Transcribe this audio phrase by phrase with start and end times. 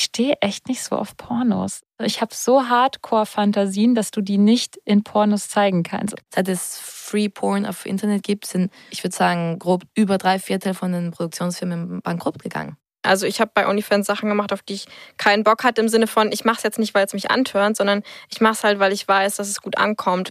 [0.00, 1.82] Ich stehe echt nicht so auf Pornos.
[2.02, 6.14] Ich habe so Hardcore-Fantasien, dass du die nicht in Pornos zeigen kannst.
[6.34, 10.72] Seit es Free Porn auf Internet gibt, sind, ich würde sagen, grob über drei Viertel
[10.72, 12.78] von den Produktionsfirmen bankrott gegangen.
[13.02, 14.86] Also ich habe bei OnlyFans Sachen gemacht, auf die ich
[15.18, 17.76] keinen Bock hatte, im Sinne von, ich mache es jetzt nicht, weil es mich antörnt,
[17.76, 20.30] sondern ich mache es halt, weil ich weiß, dass es gut ankommt.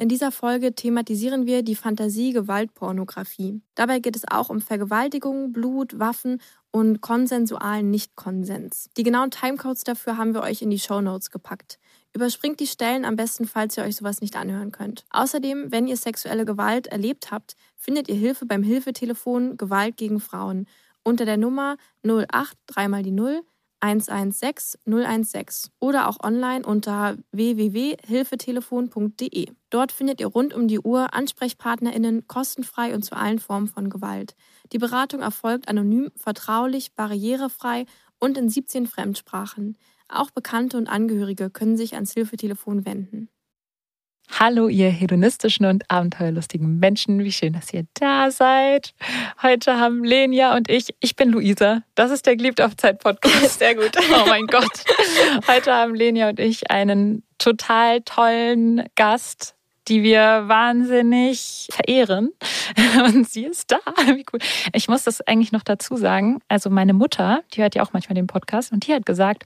[0.00, 3.60] In dieser Folge thematisieren wir die Fantasie-Gewaltpornografie.
[3.74, 8.90] Dabei geht es auch um Vergewaltigung, Blut, Waffen und konsensualen Nichtkonsens.
[8.96, 11.80] Die genauen Timecodes dafür haben wir euch in die Show Notes gepackt.
[12.14, 15.04] Überspringt die Stellen am besten, falls ihr euch sowas nicht anhören könnt.
[15.10, 20.68] Außerdem, wenn ihr sexuelle Gewalt erlebt habt, findet ihr Hilfe beim Hilfetelefon Gewalt gegen Frauen
[21.02, 21.76] unter der Nummer
[22.06, 23.42] 08 3 mal die 0
[23.80, 29.46] 116 016 oder auch online unter www.hilfetelefon.de.
[29.70, 34.34] Dort findet ihr rund um die Uhr AnsprechpartnerInnen kostenfrei und zu allen Formen von Gewalt.
[34.72, 37.86] Die Beratung erfolgt anonym, vertraulich, barrierefrei
[38.18, 39.76] und in 17 Fremdsprachen.
[40.08, 43.28] Auch Bekannte und Angehörige können sich ans Hilfetelefon wenden.
[44.30, 47.24] Hallo, ihr hedonistischen und abenteuerlustigen Menschen.
[47.24, 48.94] Wie schön, dass ihr da seid.
[49.42, 51.82] Heute haben Lenia und ich, ich bin Luisa.
[51.94, 53.58] Das ist der Geliebt auf Zeit Podcast.
[53.58, 53.90] Sehr gut.
[53.96, 54.84] Oh mein Gott.
[55.48, 59.56] Heute haben Lenia und ich einen total tollen Gast,
[59.88, 62.30] die wir wahnsinnig verehren.
[63.04, 63.78] Und sie ist da.
[64.14, 64.40] Wie cool.
[64.74, 66.40] Ich muss das eigentlich noch dazu sagen.
[66.48, 69.44] Also meine Mutter, die hört ja auch manchmal den Podcast und die hat gesagt,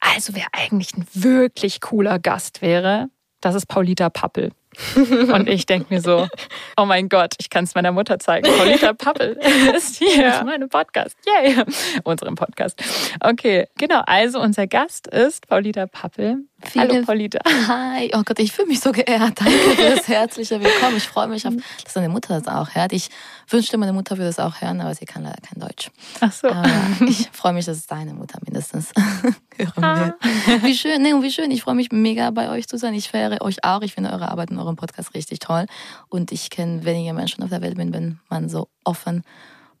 [0.00, 4.52] also wer eigentlich ein wirklich cooler Gast wäre, das ist Paulita Pappel.
[4.96, 6.28] Und ich denke mir so,
[6.76, 8.48] oh mein Gott, ich kann es meiner Mutter zeigen.
[8.58, 9.38] Paulita Pappel
[9.74, 11.16] ist hier in meinem Podcast.
[11.26, 11.56] Yay!
[12.04, 12.82] Unserem Podcast.
[13.20, 14.02] Okay, genau.
[14.06, 16.47] Also unser Gast ist Paulita Pappel.
[16.60, 17.38] Viele, Hallo Paulita.
[17.68, 19.40] Hi, oh Gott, ich fühle mich so geehrt.
[19.40, 20.96] Danke für das herzliche Willkommen.
[20.96, 21.54] Ich freue mich, auf,
[21.84, 22.92] dass deine Mutter das auch hört.
[22.92, 23.10] Ich
[23.48, 25.90] wünschte, meine Mutter würde das auch hören, aber sie kann leider kein Deutsch.
[26.20, 26.48] Ach so.
[26.48, 26.68] Aber
[27.06, 28.90] ich freue mich, dass es deine Mutter mindestens
[29.56, 30.62] hören will.
[30.62, 31.52] Wie schön, nee, wie schön.
[31.52, 32.92] Ich freue mich mega bei euch zu sein.
[32.94, 33.82] Ich verehre euch auch.
[33.82, 35.66] Ich finde eure Arbeit in eurem Podcast richtig toll.
[36.08, 39.22] Und ich kenne weniger Menschen auf der Welt, wenn man so offen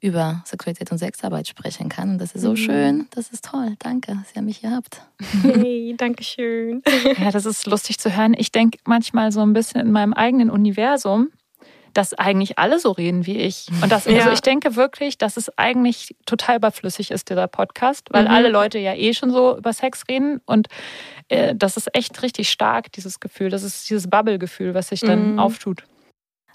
[0.00, 2.10] über Sexualität und Sexarbeit sprechen kann.
[2.10, 2.56] Und das ist so mhm.
[2.56, 3.74] schön, das ist toll.
[3.78, 5.02] Danke, dass ihr mich hier habt.
[5.42, 6.82] Hey, danke schön.
[7.18, 8.34] Ja, das ist lustig zu hören.
[8.36, 11.28] Ich denke manchmal so ein bisschen in meinem eigenen Universum,
[11.94, 13.66] dass eigentlich alle so reden wie ich.
[13.82, 14.18] Und das, ja.
[14.18, 18.30] also ich denke wirklich, dass es eigentlich total überflüssig ist, dieser Podcast, weil mhm.
[18.30, 20.40] alle Leute ja eh schon so über Sex reden.
[20.46, 20.68] Und
[21.28, 23.50] äh, das ist echt richtig stark, dieses Gefühl.
[23.50, 25.38] Das ist dieses Bubble-Gefühl, was sich dann mhm.
[25.38, 25.82] auftut.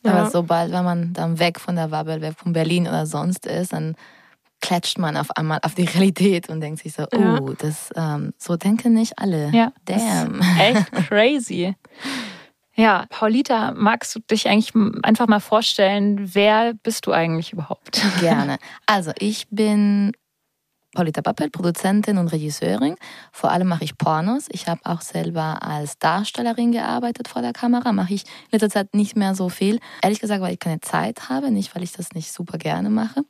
[0.04, 0.30] Aber ja.
[0.30, 3.96] sobald, wenn man dann weg von der Bubble, weg von Berlin oder sonst ist, dann
[4.62, 7.40] klatscht man auf einmal auf die Realität und denkt sich so, ja.
[7.40, 9.52] oh, das ähm, so denken nicht alle.
[9.52, 9.72] Ja.
[9.86, 10.42] Damn.
[10.60, 11.76] Echt crazy.
[12.76, 18.02] Ja, Paulita, magst du dich eigentlich einfach mal vorstellen, wer bist du eigentlich überhaupt?
[18.20, 18.58] Gerne.
[18.88, 20.14] Also ich bin
[20.94, 22.96] Paulita Pappel, Produzentin und Regisseurin.
[23.32, 24.46] Vor allem mache ich Pornos.
[24.50, 27.92] Ich habe auch selber als Darstellerin gearbeitet vor der Kamera.
[27.92, 29.80] Mache ich in letzter Zeit nicht mehr so viel.
[30.02, 33.24] Ehrlich gesagt, weil ich keine Zeit habe, nicht weil ich das nicht super gerne mache.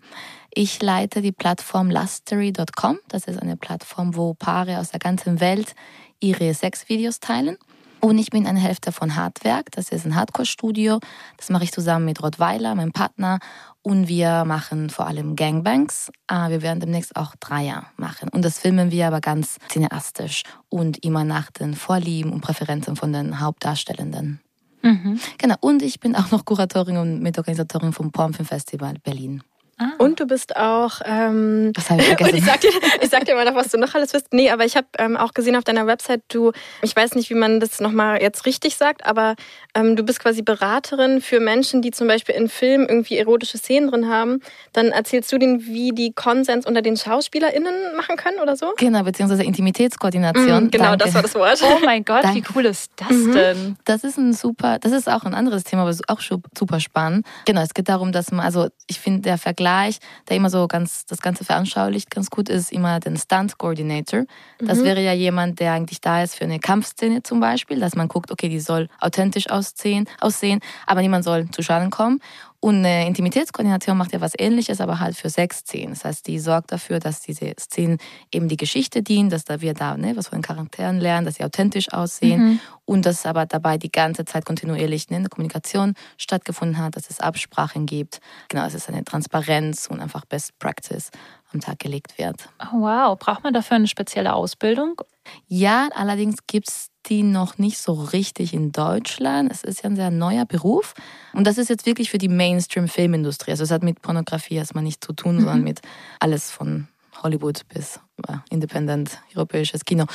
[0.53, 2.99] Ich leite die Plattform lustery.com.
[3.07, 5.73] Das ist eine Plattform, wo Paare aus der ganzen Welt
[6.19, 7.57] ihre Sexvideos teilen.
[8.03, 9.71] Und ich bin eine Hälfte von Hardwerk.
[9.71, 10.99] Das ist ein Hardcore-Studio.
[11.37, 13.39] Das mache ich zusammen mit Rottweiler, meinem Partner.
[13.81, 16.11] Und wir machen vor allem Gangbangs.
[16.27, 18.27] Ah, wir werden demnächst auch Dreier machen.
[18.27, 23.13] Und das filmen wir aber ganz cineastisch und immer nach den Vorlieben und Präferenzen von
[23.13, 24.41] den Hauptdarstellenden.
[24.81, 25.17] Mhm.
[25.37, 25.55] Genau.
[25.61, 29.43] Und ich bin auch noch Kuratorin und Mitorganisatorin vom Pornfilm Festival Berlin.
[29.79, 29.91] Ah.
[29.97, 31.01] Und du bist auch.
[31.03, 32.31] Ähm, was habe ich vergessen?
[32.33, 32.69] Und ich sag, dir,
[33.01, 34.27] ich sag dir mal noch, was du noch alles bist.
[34.31, 37.35] Nee, aber ich habe ähm, auch gesehen auf deiner Website, du, ich weiß nicht, wie
[37.35, 39.35] man das nochmal jetzt richtig sagt, aber
[39.73, 43.89] ähm, du bist quasi Beraterin für Menschen, die zum Beispiel in Filmen irgendwie erotische Szenen
[43.89, 44.41] drin haben.
[44.73, 48.73] Dann erzählst du denen, wie die Konsens unter den SchauspielerInnen machen können oder so?
[48.77, 50.65] Genau, beziehungsweise Intimitätskoordination.
[50.65, 51.05] Mhm, genau, Danke.
[51.05, 51.63] das war das Wort.
[51.63, 52.37] Oh mein Gott, Danke.
[52.37, 53.31] wie cool ist das mhm.
[53.33, 53.77] denn?
[53.85, 57.25] Das ist ein super, das ist auch ein anderes Thema, aber auch super spannend.
[57.45, 60.67] Genau, es geht darum, dass man, also ich finde, der Vergleich Vergleich, der immer so
[60.67, 64.25] ganz das Ganze veranschaulicht, ganz gut ist, immer den Stunt Coordinator.
[64.59, 64.83] Das mhm.
[64.83, 68.29] wäre ja jemand, der eigentlich da ist für eine Kampfszene zum Beispiel, dass man guckt,
[68.29, 72.19] okay, die soll authentisch aussehen, aussehen aber niemand soll zu Schaden kommen.
[72.63, 75.95] Und eine Intimitätskoordination macht ja was ähnliches, aber halt für sechs Szenen.
[75.95, 77.97] Das heißt, die sorgt dafür, dass diese Szenen
[78.31, 81.35] eben die Geschichte dienen, dass da wir da ne, was von den Charakteren lernen, dass
[81.35, 82.59] sie authentisch aussehen mhm.
[82.85, 87.19] und dass aber dabei die ganze Zeit kontinuierlich ne, eine Kommunikation stattgefunden hat, dass es
[87.19, 88.21] Absprachen gibt.
[88.47, 91.09] Genau, es eine Transparenz und einfach Best Practice
[91.51, 92.47] am Tag gelegt wird.
[92.61, 95.01] Oh, wow, braucht man dafür eine spezielle Ausbildung?
[95.47, 99.51] Ja, allerdings gibt es die noch nicht so richtig in Deutschland.
[99.51, 100.93] Es ist ja ein sehr neuer Beruf.
[101.33, 103.51] Und das ist jetzt wirklich für die Mainstream-Filmindustrie.
[103.51, 105.39] Also es hat mit Pornografie erstmal nichts zu tun, mhm.
[105.39, 105.81] sondern mit
[106.19, 106.87] alles von
[107.21, 110.05] Hollywood bis äh, Independent, europäisches Kino.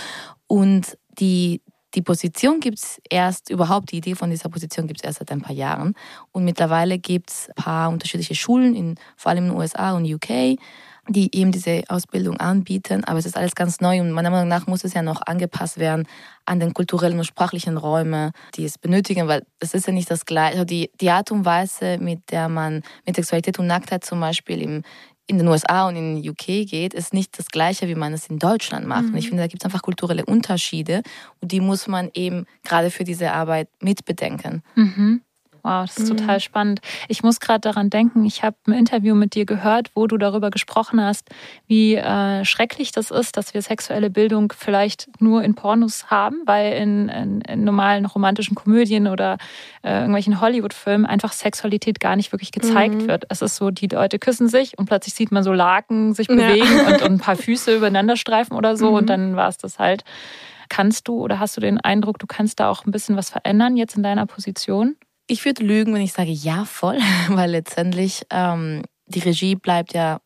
[0.46, 1.61] Und die,
[1.94, 5.31] die Position gibt es erst, überhaupt die Idee von dieser Position gibt es erst seit
[5.32, 5.94] ein paar Jahren.
[6.32, 10.05] Und mittlerweile gibt es ein paar unterschiedliche Schulen, in, vor allem in den USA und
[10.05, 10.58] UK
[11.09, 13.05] die eben diese Ausbildung anbieten.
[13.05, 15.79] Aber es ist alles ganz neu und meiner Meinung nach muss es ja noch angepasst
[15.79, 16.07] werden
[16.45, 20.27] an den kulturellen und sprachlichen Räumen, die es benötigen, weil es ist ja nicht das
[20.27, 20.55] Gleiche.
[20.55, 24.63] Also die, die Art und Weise, mit der man mit Sexualität und Nacktheit zum Beispiel
[24.63, 24.83] im,
[25.27, 28.29] in den USA und in den UK geht, ist nicht das Gleiche, wie man es
[28.29, 29.05] in Deutschland macht.
[29.05, 29.13] Mhm.
[29.13, 31.03] Und ich finde, da gibt es einfach kulturelle Unterschiede
[31.41, 34.63] und die muss man eben gerade für diese Arbeit mitbedenken.
[34.75, 35.23] Mhm.
[35.63, 36.17] Wow, das ist mhm.
[36.19, 36.81] total spannend.
[37.09, 40.51] Ich muss gerade daran denken, ich habe ein Interview mit dir gehört, wo du darüber
[40.51, 41.29] gesprochen hast,
[41.67, 46.75] wie äh, schrecklich das ist, dass wir sexuelle Bildung vielleicht nur in Pornos haben, weil
[46.75, 49.39] in, in, in normalen romantischen Komödien oder
[49.83, 53.09] äh, irgendwelchen Hollywood-Filmen einfach Sexualität gar nicht wirklich gezeigt mhm.
[53.09, 53.25] wird.
[53.29, 56.67] Es ist so, die Leute küssen sich und plötzlich sieht man so Laken sich bewegen
[56.77, 56.87] ja.
[56.89, 58.97] und, und, ein paar Füße übereinander streifen oder so mhm.
[58.97, 60.05] und dann war es das halt.
[60.69, 63.77] Kannst du oder hast du den Eindruck, du kannst da auch ein bisschen was verändern
[63.77, 64.97] jetzt in deiner Position?
[65.31, 66.99] Ich würde lügen, wenn ich sage ja, voll,
[67.29, 70.21] weil letztendlich ähm, die Regie bleibt ja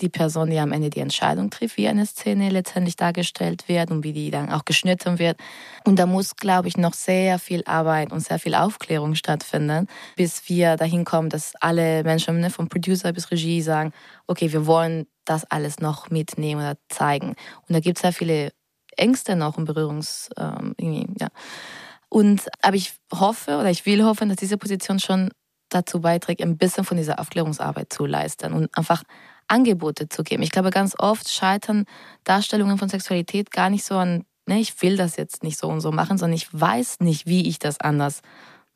[0.00, 4.02] die Person, die am Ende die Entscheidung trifft, wie eine Szene letztendlich dargestellt wird und
[4.02, 5.38] wie die dann auch geschnitten wird.
[5.84, 9.86] Und da muss, glaube ich, noch sehr viel Arbeit und sehr viel Aufklärung stattfinden,
[10.16, 13.92] bis wir dahin kommen, dass alle Menschen, ne, vom Producer bis Regie, sagen,
[14.26, 17.36] okay, wir wollen das alles noch mitnehmen oder zeigen.
[17.68, 18.50] Und da gibt es sehr viele
[18.96, 20.74] Ängste noch und Berührungs, ähm,
[21.20, 21.28] ja.
[22.14, 25.30] Und, aber ich hoffe oder ich will hoffen, dass diese Position schon
[25.68, 29.02] dazu beiträgt, ein bisschen von dieser Aufklärungsarbeit zu leisten und einfach
[29.48, 30.44] Angebote zu geben.
[30.44, 31.86] Ich glaube, ganz oft scheitern
[32.22, 35.80] Darstellungen von Sexualität gar nicht so an, ne, ich will das jetzt nicht so und
[35.80, 38.20] so machen, sondern ich weiß nicht, wie ich das anders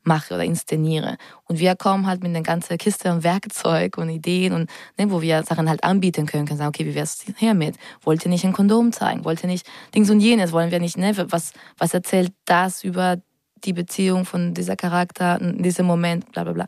[0.03, 1.15] mache oder inszeniere.
[1.45, 5.21] Und wir kommen halt mit einer ganzen Kiste und Werkzeug und Ideen und ne, wo
[5.21, 7.77] wir Sachen halt anbieten können, können sagen, okay, wie wär's hiermit?
[8.01, 9.23] Wollt ihr nicht ein Kondom zeigen?
[9.23, 9.65] Wollt ihr nicht
[9.95, 10.51] Dings und jenes?
[10.51, 13.17] Wollen wir nicht, ne, was, was erzählt das über
[13.65, 16.67] die Beziehung von dieser Charakter in diesem Moment, bla bla bla.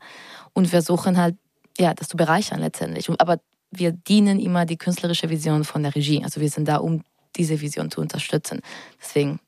[0.54, 1.36] Und versuchen halt,
[1.78, 3.10] ja, das zu bereichern letztendlich.
[3.20, 3.40] Aber
[3.72, 6.24] wir dienen immer die künstlerische Vision von der Regie.
[6.24, 7.04] Also wir sind da, um
[7.36, 8.62] diese Vision zu unterstützen.
[9.02, 9.40] Deswegen,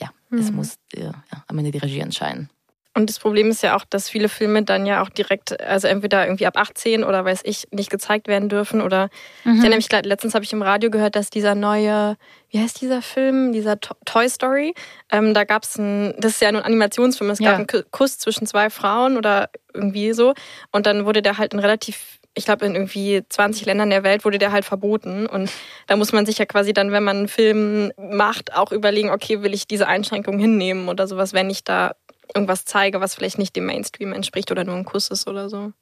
[0.00, 0.38] ja, mhm.
[0.38, 1.12] es muss ja,
[1.46, 2.50] am Ende die Regie entscheiden.
[2.92, 6.26] Und das Problem ist ja auch, dass viele Filme dann ja auch direkt, also entweder
[6.26, 8.80] irgendwie ab 18 oder weiß ich, nicht gezeigt werden dürfen.
[8.80, 9.10] Oder
[9.44, 9.64] mhm.
[9.64, 12.16] ich mich, letztens habe ich im Radio gehört, dass dieser neue,
[12.48, 14.74] wie heißt dieser Film, dieser Toy Story,
[15.12, 17.56] ähm, da gab es ein, das ist ja nur ein Animationsfilm, es ja.
[17.56, 20.34] gab einen Kuss zwischen zwei Frauen oder irgendwie so.
[20.72, 24.24] Und dann wurde der halt in relativ ich glaube, in irgendwie 20 Ländern der Welt
[24.24, 25.26] wurde der halt verboten.
[25.26, 25.50] Und
[25.88, 29.42] da muss man sich ja quasi dann, wenn man einen Film macht, auch überlegen, okay,
[29.42, 31.96] will ich diese Einschränkung hinnehmen oder sowas, wenn ich da
[32.34, 35.72] irgendwas zeige, was vielleicht nicht dem Mainstream entspricht oder nur ein Kuss ist oder so.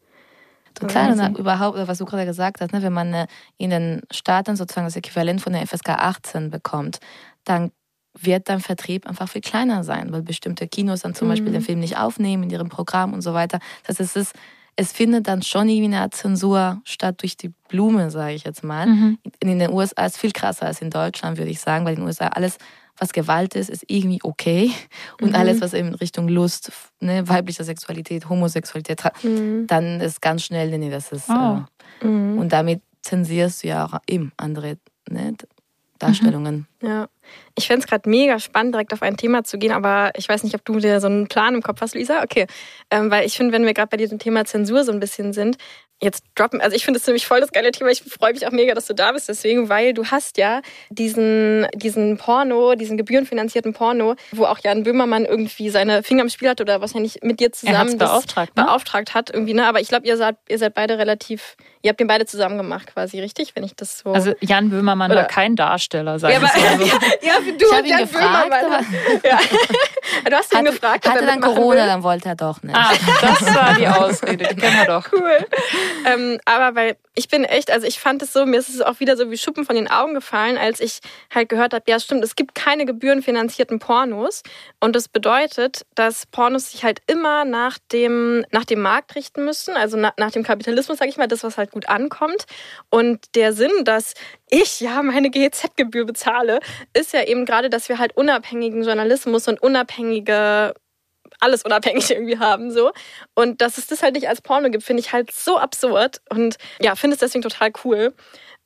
[0.74, 3.26] Total, und überhaupt, was du gerade gesagt hast, ne, wenn man äh,
[3.56, 7.00] in den Staaten sozusagen das Äquivalent von der FSK 18 bekommt,
[7.44, 7.72] dann
[8.20, 11.32] wird dein Vertrieb einfach viel kleiner sein, weil bestimmte Kinos dann zum mhm.
[11.32, 13.60] Beispiel den Film nicht aufnehmen in ihrem Programm und so weiter.
[13.86, 14.36] Das heißt, es ist,
[14.76, 18.62] es findet dann schon irgendwie eine Art Zensur statt durch die Blume, sage ich jetzt
[18.62, 18.86] mal.
[18.86, 19.18] Mhm.
[19.40, 22.00] In den USA ist es viel krasser als in Deutschland, würde ich sagen, weil in
[22.00, 22.58] den USA alles
[22.98, 24.70] was Gewalt ist, ist irgendwie okay.
[25.20, 25.34] Und mhm.
[25.36, 29.66] alles, was in Richtung Lust, ne, weibliche Sexualität, Homosexualität, mhm.
[29.66, 31.28] dann ist ganz schnell, nee, das ist.
[31.28, 31.62] Oh.
[32.02, 32.38] Äh, mhm.
[32.38, 34.78] Und damit zensierst du ja auch eben andere
[35.08, 35.34] ne,
[35.98, 36.66] Darstellungen.
[36.82, 37.08] Ja.
[37.56, 40.44] Ich fände es gerade mega spannend, direkt auf ein Thema zu gehen, aber ich weiß
[40.44, 42.22] nicht, ob du dir so einen Plan im Kopf hast, Lisa.
[42.22, 42.46] Okay.
[42.90, 45.56] Ähm, weil ich finde, wenn wir gerade bei diesem Thema Zensur so ein bisschen sind,
[46.00, 47.90] jetzt droppen, also ich finde es nämlich voll das geile Thema.
[47.90, 51.66] Ich freue mich auch mega, dass du da bist, deswegen, weil du hast ja diesen,
[51.74, 56.60] diesen Porno, diesen gebührenfinanzierten Porno, wo auch Jan Böhmermann irgendwie seine Finger im Spiel hat
[56.60, 58.64] oder wahrscheinlich mit dir zusammen beauftragt, ne?
[58.64, 59.66] beauftragt hat irgendwie, ne?
[59.66, 62.88] Aber ich glaube, ihr seid, ihr seid beide relativ, ihr habt den beide zusammen gemacht
[62.92, 63.54] quasi, richtig?
[63.54, 64.12] Wenn ich das so.
[64.12, 65.20] Also Jan Böhmermann oder?
[65.20, 66.84] war kein Darsteller, sag ja, ich aber, so.
[67.22, 68.86] ja, du ich und Jan gefragt, Böhmermann.
[69.24, 69.38] Ja.
[70.24, 71.08] Du hast ihn gefragt.
[71.08, 72.74] Hatte dann Corona, dann wollte er doch nicht.
[72.74, 75.08] Ah, das war die Ausrede, die kennen wir doch.
[75.18, 75.46] Cool.
[76.06, 79.00] Ähm, aber weil ich bin echt, also ich fand es so, mir ist es auch
[79.00, 81.00] wieder so wie Schuppen von den Augen gefallen, als ich
[81.34, 84.44] halt gehört habe, ja stimmt, es gibt keine gebührenfinanzierten Pornos.
[84.78, 89.74] Und das bedeutet, dass Pornos sich halt immer nach dem, nach dem Markt richten müssen,
[89.74, 92.44] also nach, nach dem Kapitalismus, sage ich mal, das, was halt gut ankommt.
[92.88, 94.14] Und der Sinn, dass
[94.48, 96.60] ich ja meine GEZ-Gebühr bezahle,
[96.94, 100.72] ist ja eben gerade, dass wir halt unabhängigen Journalismus und unabhängige
[101.40, 102.92] alles unabhängig irgendwie haben so
[103.34, 106.56] und dass es das halt nicht als Porno gibt, finde ich halt so absurd und
[106.80, 108.14] ja, finde es deswegen total cool.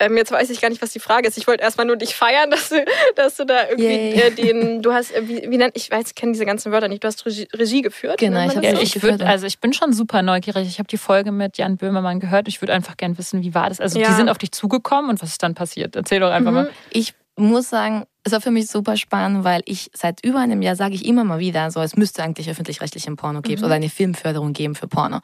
[0.03, 1.39] Ähm, jetzt weiß ich gar nicht, was die Frage ist.
[1.39, 4.93] Ich wollte erstmal nur dich feiern, dass du, dass du da irgendwie äh, den, du
[4.93, 7.25] hast, äh, wie, wie nennt, ich weiß, ich kenne diese ganzen Wörter nicht, du hast
[7.25, 8.19] Regie, Regie geführt.
[8.19, 10.67] Genau, ich habe ja, ich würd, also ich bin schon super neugierig.
[10.67, 12.49] Ich habe die Folge mit Jan Böhmermann gehört.
[12.49, 13.81] Ich würde einfach gerne wissen, wie war das?
[13.81, 14.09] Also ja.
[14.09, 15.95] die sind auf dich zugekommen und was ist dann passiert?
[15.95, 16.57] Erzähl doch einfach mhm.
[16.57, 16.71] mal.
[16.91, 20.77] Ich muss sagen, es war für mich super spannend, weil ich seit über einem Jahr
[20.77, 23.67] sage ich immer mal wieder, so es müsste eigentlich öffentlich-rechtlichen Porno geben mhm.
[23.67, 25.21] oder eine Filmförderung geben für Porno.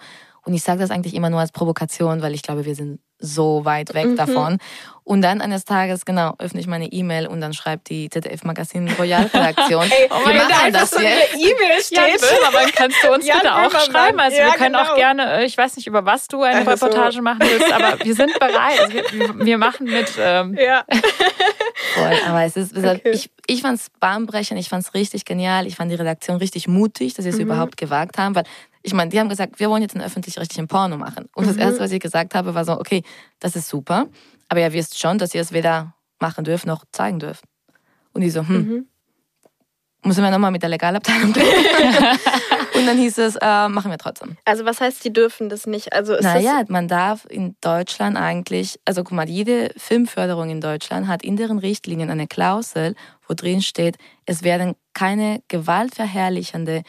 [0.48, 3.66] Und ich sage das eigentlich immer nur als Provokation, weil ich glaube, wir sind so
[3.66, 4.16] weit weg mhm.
[4.16, 4.58] davon.
[5.04, 8.88] Und dann eines Tages, genau, öffne ich meine E-Mail und dann schreibt die ZDF Magazin
[8.98, 9.84] Royal Redaktion.
[9.90, 11.34] Ey, oh wir machen das so jetzt.
[11.34, 11.98] E-Mail steht.
[11.98, 14.20] Jan Böhmermann, kannst du uns Jan bitte auch schreiben?
[14.20, 14.84] Also ja, wir können genau.
[14.84, 16.86] auch gerne, äh, ich weiß nicht, über was du eine also.
[16.86, 18.80] Reportage machen willst, aber wir sind bereit.
[18.80, 20.12] Also wir, wir, machen mit.
[20.18, 20.56] Ähm.
[20.58, 20.84] Ja.
[21.94, 23.00] Voll, aber es ist, okay.
[23.12, 26.68] ich, ich fand es bahnbrechend, ich fand es richtig genial, ich fand die Redaktion richtig
[26.68, 27.42] mutig, dass sie es mhm.
[27.42, 28.44] überhaupt gewagt haben, weil
[28.82, 31.28] ich meine, die haben gesagt, wir wollen jetzt einen öffentlich-rechtlichen Porno machen.
[31.34, 31.48] Und mhm.
[31.48, 33.02] das Erste, was ich gesagt habe, war so, okay,
[33.40, 34.06] das ist super,
[34.48, 37.44] aber ihr wisst schon, dass ihr es weder machen dürft noch zeigen dürft.
[38.12, 38.86] Und die so, hm, mhm.
[40.04, 42.18] müssen wir nochmal mit der Legalabteilung reden.
[42.74, 44.36] Und dann hieß es, äh, machen wir trotzdem.
[44.44, 45.92] Also was heißt, die dürfen das nicht?
[45.92, 51.08] Also ist naja, man darf in Deutschland eigentlich, also guck mal, jede Filmförderung in Deutschland
[51.08, 52.94] hat in deren Richtlinien eine Klausel,
[53.26, 56.82] wo drin steht, es werden keine gewaltverherrlichende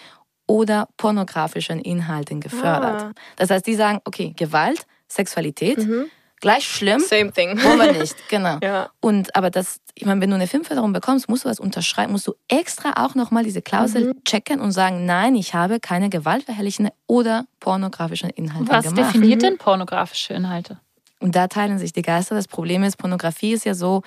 [0.49, 3.01] oder pornografischen Inhalten gefördert.
[3.03, 3.11] Ah.
[3.35, 6.05] Das heißt, die sagen, okay, Gewalt, Sexualität, mhm.
[6.41, 6.99] gleich schlimm.
[6.99, 7.61] Same thing.
[7.63, 8.57] Wollen wir nicht, genau.
[8.63, 8.89] ja.
[8.99, 12.25] Und aber das, ich meine, wenn du eine Filmförderung bekommst, musst du das unterschreiben, musst
[12.25, 14.23] du extra auch nochmal diese Klausel mhm.
[14.23, 19.01] checken und sagen, nein, ich habe keine gewaltverherrlichende oder pornografischen Inhalte Was gemacht.
[19.01, 20.79] Was definiert denn pornografische Inhalte?
[21.19, 22.33] Und da teilen sich die Geister.
[22.33, 24.01] Das Problem ist, Pornografie ist ja so,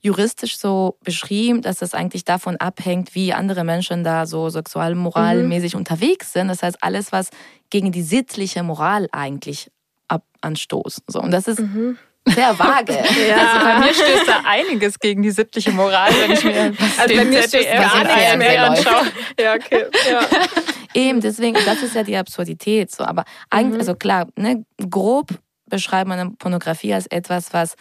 [0.00, 5.80] juristisch so beschrieben, dass das eigentlich davon abhängt, wie andere Menschen da so sexualmoralmäßig mhm.
[5.80, 6.48] unterwegs sind.
[6.48, 7.30] Das heißt, alles, was
[7.70, 9.70] gegen die sittliche Moral eigentlich
[10.08, 11.02] ab anstoßt.
[11.08, 11.98] So, und das ist mhm.
[12.24, 12.92] sehr vage.
[13.28, 13.36] ja.
[13.36, 17.16] Also bei mir stößt da einiges gegen die sittliche Moral, wenn ich mir also den
[17.18, 19.06] bei mir ZDF gar nichts mehr anschaue.
[19.40, 19.86] Ja, okay.
[20.10, 20.20] Ja.
[20.94, 22.90] Eben, deswegen, das ist ja die Absurdität.
[22.90, 23.04] So.
[23.04, 23.80] Aber eigentlich, mhm.
[23.80, 25.30] also klar, ne, grob
[25.68, 27.74] beschreibt man Pornografie als etwas, was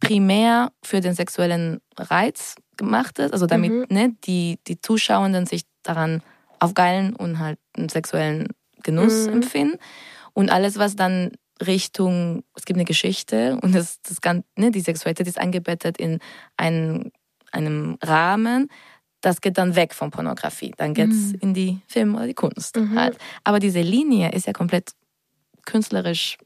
[0.00, 3.86] primär für den sexuellen Reiz gemacht ist, also damit mhm.
[3.88, 6.22] ne, die, die Zuschauenden sich daran
[6.58, 8.48] aufgeilen und halt einen sexuellen
[8.82, 9.34] Genuss mhm.
[9.34, 9.78] empfinden.
[10.32, 11.32] Und alles, was dann
[11.64, 16.18] Richtung, es gibt eine Geschichte und das, das Ganze, ne, die Sexualität ist eingebettet in
[16.56, 17.12] einen,
[17.52, 18.68] einem Rahmen,
[19.22, 20.72] das geht dann weg von Pornografie.
[20.76, 21.38] Dann geht es mhm.
[21.40, 22.98] in die Film oder die Kunst mhm.
[22.98, 23.18] halt.
[23.44, 24.92] Aber diese Linie ist ja komplett
[25.64, 26.36] künstlerisch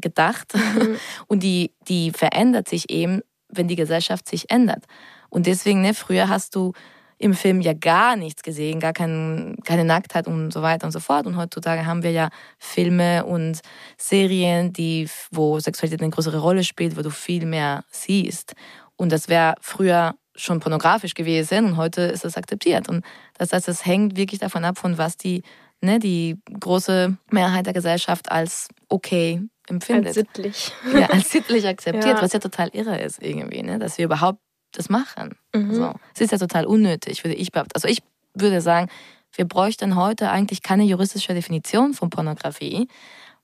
[0.00, 0.96] gedacht mhm.
[1.26, 4.84] und die, die verändert sich eben, wenn die Gesellschaft sich ändert.
[5.30, 6.72] Und deswegen, ne, früher hast du
[7.18, 11.00] im Film ja gar nichts gesehen, gar kein, keine Nacktheit und so weiter und so
[11.00, 11.26] fort.
[11.26, 13.60] Und heutzutage haben wir ja Filme und
[13.96, 18.54] Serien, die, wo Sexualität eine größere Rolle spielt, wo du viel mehr siehst.
[18.96, 22.88] Und das wäre früher schon pornografisch gewesen und heute ist es akzeptiert.
[22.88, 23.04] Und
[23.38, 25.42] das heißt, es hängt wirklich davon ab, von was die,
[25.80, 30.08] ne, die große Mehrheit der Gesellschaft als okay empfindet.
[30.08, 30.72] Als sittlich.
[30.92, 32.22] Ja, als sittlich akzeptiert, ja.
[32.22, 33.78] was ja total irre ist irgendwie, ne?
[33.78, 34.38] dass wir überhaupt
[34.72, 35.36] das machen.
[35.54, 35.74] Mhm.
[35.74, 35.94] So.
[36.14, 37.72] Es ist ja total unnötig, würde ich behaupten.
[37.74, 38.02] Also ich
[38.34, 38.88] würde sagen,
[39.34, 42.88] wir bräuchten heute eigentlich keine juristische Definition von Pornografie,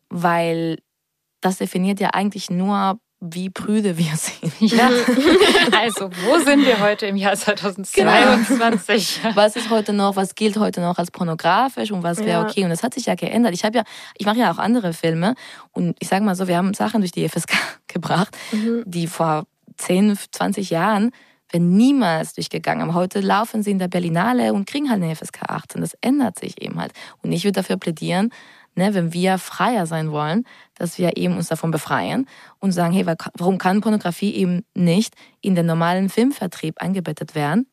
[0.08, 0.78] weil
[1.40, 4.72] das definiert ja eigentlich nur wie prüde wir sind.
[4.72, 4.90] Ja.
[5.72, 9.20] Also, wo sind wir heute im Jahr 2022?
[9.22, 9.36] Genau.
[9.36, 12.42] Was ist heute noch, was gilt heute noch als pornografisch und was wäre ja.
[12.42, 12.64] okay?
[12.64, 13.54] Und das hat sich ja geändert.
[13.54, 13.84] Ich habe ja,
[14.18, 15.34] ich mache ja auch andere Filme
[15.72, 17.52] und ich sage mal so, wir haben Sachen durch die FSK
[17.88, 18.82] gebracht, mhm.
[18.86, 19.44] die vor
[19.76, 21.12] 10, 20 Jahren
[21.50, 22.82] wären niemals durchgegangen.
[22.82, 25.80] Aber heute laufen sie in der Berlinale und kriegen halt eine FSK 18.
[25.80, 26.92] Das ändert sich eben halt.
[27.22, 28.30] Und ich würde dafür plädieren,
[28.74, 32.26] ne, wenn wir freier sein wollen, dass wir eben uns davon befreien
[32.58, 37.66] und sagen, hey, warum kann Pornografie eben nicht in den normalen Filmvertrieb eingebettet werden?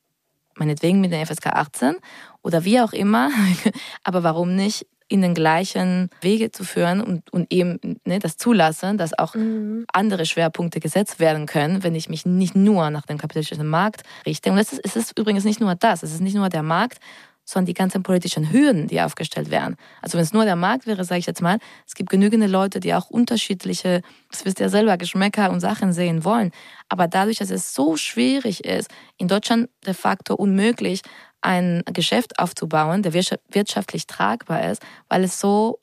[0.56, 1.98] Meinetwegen mit der FSK 18
[2.42, 3.30] oder wie auch immer,
[4.04, 8.98] aber warum nicht in den gleichen Wege zu führen und, und eben ne, das zulassen,
[8.98, 9.86] dass auch mhm.
[9.94, 14.52] andere Schwerpunkte gesetzt werden können, wenn ich mich nicht nur nach dem kapitalistischen Markt richte.
[14.52, 17.00] Und es ist, es ist übrigens nicht nur das, es ist nicht nur der Markt,
[17.48, 19.78] sondern die ganzen politischen Hürden, die aufgestellt werden.
[20.02, 22.82] Also wenn es nur der Markt wäre, sage ich jetzt mal, es gibt genügend Leute,
[22.82, 26.52] die auch unterschiedliche, das wisst ihr selber, Geschmäcker und Sachen sehen wollen.
[26.90, 31.02] Aber dadurch, dass es so schwierig ist, in Deutschland de facto unmöglich,
[31.40, 35.80] ein Geschäft aufzubauen, der wirtschaftlich tragbar ist, weil es so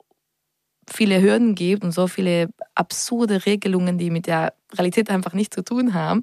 [0.87, 5.63] viele Hürden gibt und so viele absurde Regelungen, die mit der Realität einfach nichts zu
[5.63, 6.21] tun haben,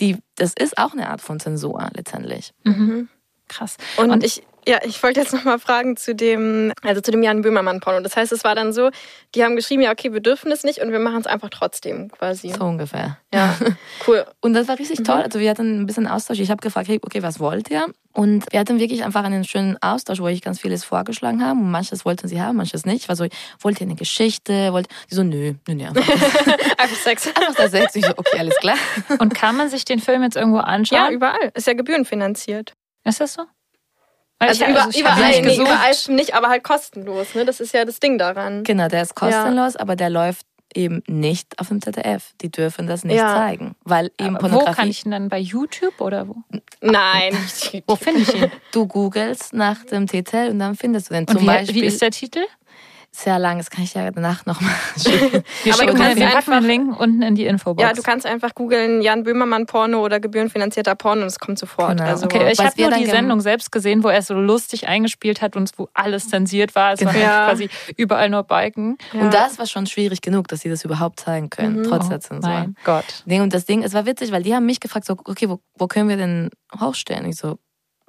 [0.00, 2.54] die, das ist auch eine Art von Zensur letztendlich.
[2.64, 3.10] Mhm.
[3.48, 3.76] Krass.
[3.96, 7.40] Und, und ich, ja, ich wollte jetzt nochmal fragen zu dem, also zu dem Jan
[7.40, 8.00] Böhmermann-Porno.
[8.00, 8.90] Das heißt, es war dann so,
[9.34, 12.10] die haben geschrieben, ja, okay, wir dürfen es nicht und wir machen es einfach trotzdem
[12.10, 12.50] quasi.
[12.50, 13.16] So ungefähr.
[13.32, 13.56] Ja,
[14.06, 14.26] cool.
[14.40, 15.04] Und das war richtig mhm.
[15.04, 15.22] toll.
[15.22, 16.38] Also wir hatten ein bisschen Austausch.
[16.40, 17.86] Ich habe gefragt, hey, okay, was wollt ihr?
[18.12, 21.58] Und wir hatten wirklich einfach einen schönen Austausch, wo ich ganz vieles vorgeschlagen habe.
[21.58, 23.02] Und manches wollten sie haben, manches nicht.
[23.04, 23.26] Ich war so,
[23.60, 24.74] wollt ihr eine Geschichte?
[24.74, 25.84] Wollt die so, nö, nö, nö.
[25.86, 26.02] Einfach,
[26.78, 27.26] einfach Sex.
[27.34, 27.94] Einfach der Sex.
[27.94, 28.76] Ich so, okay, alles klar.
[29.18, 30.98] Und kann man sich den Film jetzt irgendwo anschauen?
[30.98, 31.52] Ja, überall.
[31.54, 32.74] Ist ja gebührenfinanziert.
[33.08, 33.42] Ist das so?
[34.40, 37.34] Also, ich, über, also überall, nee, überall nicht, aber halt kostenlos.
[37.34, 37.44] Ne?
[37.44, 38.62] Das ist ja das Ding daran.
[38.62, 39.80] Genau, der ist kostenlos, ja.
[39.80, 42.34] aber der läuft eben nicht auf dem ZDF.
[42.40, 43.34] Die dürfen das nicht ja.
[43.34, 44.70] zeigen, weil eben aber Pornografie.
[44.70, 46.36] Wo kann ich ihn dann bei YouTube oder wo?
[46.80, 47.36] Nein.
[47.86, 48.50] wo finde ich ihn?
[48.72, 51.26] Du googelst nach dem Titel und dann findest du den.
[51.26, 52.40] Zum und wie, Beispiel, wie ist der Titel?
[53.10, 53.58] Sehr lang.
[53.58, 55.42] Das kann ich ja danach nochmal schicken.
[55.64, 57.82] Wir Aber du kannst packen einen Link unten in die Infobox.
[57.82, 61.96] Ja, du kannst einfach googeln Jan Böhmermann Porno oder gebührenfinanzierter Porno und es kommt sofort.
[61.96, 62.08] Genau.
[62.08, 65.56] Also, okay, ich habe nur die Sendung selbst gesehen, wo er so lustig eingespielt hat
[65.56, 66.92] und wo alles zensiert war.
[66.92, 67.12] Es genau.
[67.12, 67.46] waren ja.
[67.46, 68.98] quasi überall nur Balken.
[69.12, 69.22] Ja.
[69.22, 71.84] Und das war schon schwierig genug, dass sie das überhaupt zeigen können, mhm.
[71.84, 72.50] trotz oh, der Zensur.
[72.50, 73.24] Mein Gott.
[73.26, 75.86] Und das Ding, es war witzig, weil die haben mich gefragt, so, okay, wo, wo
[75.86, 76.50] können wir denn
[76.80, 77.24] hochstellen?
[77.26, 77.58] Ich so,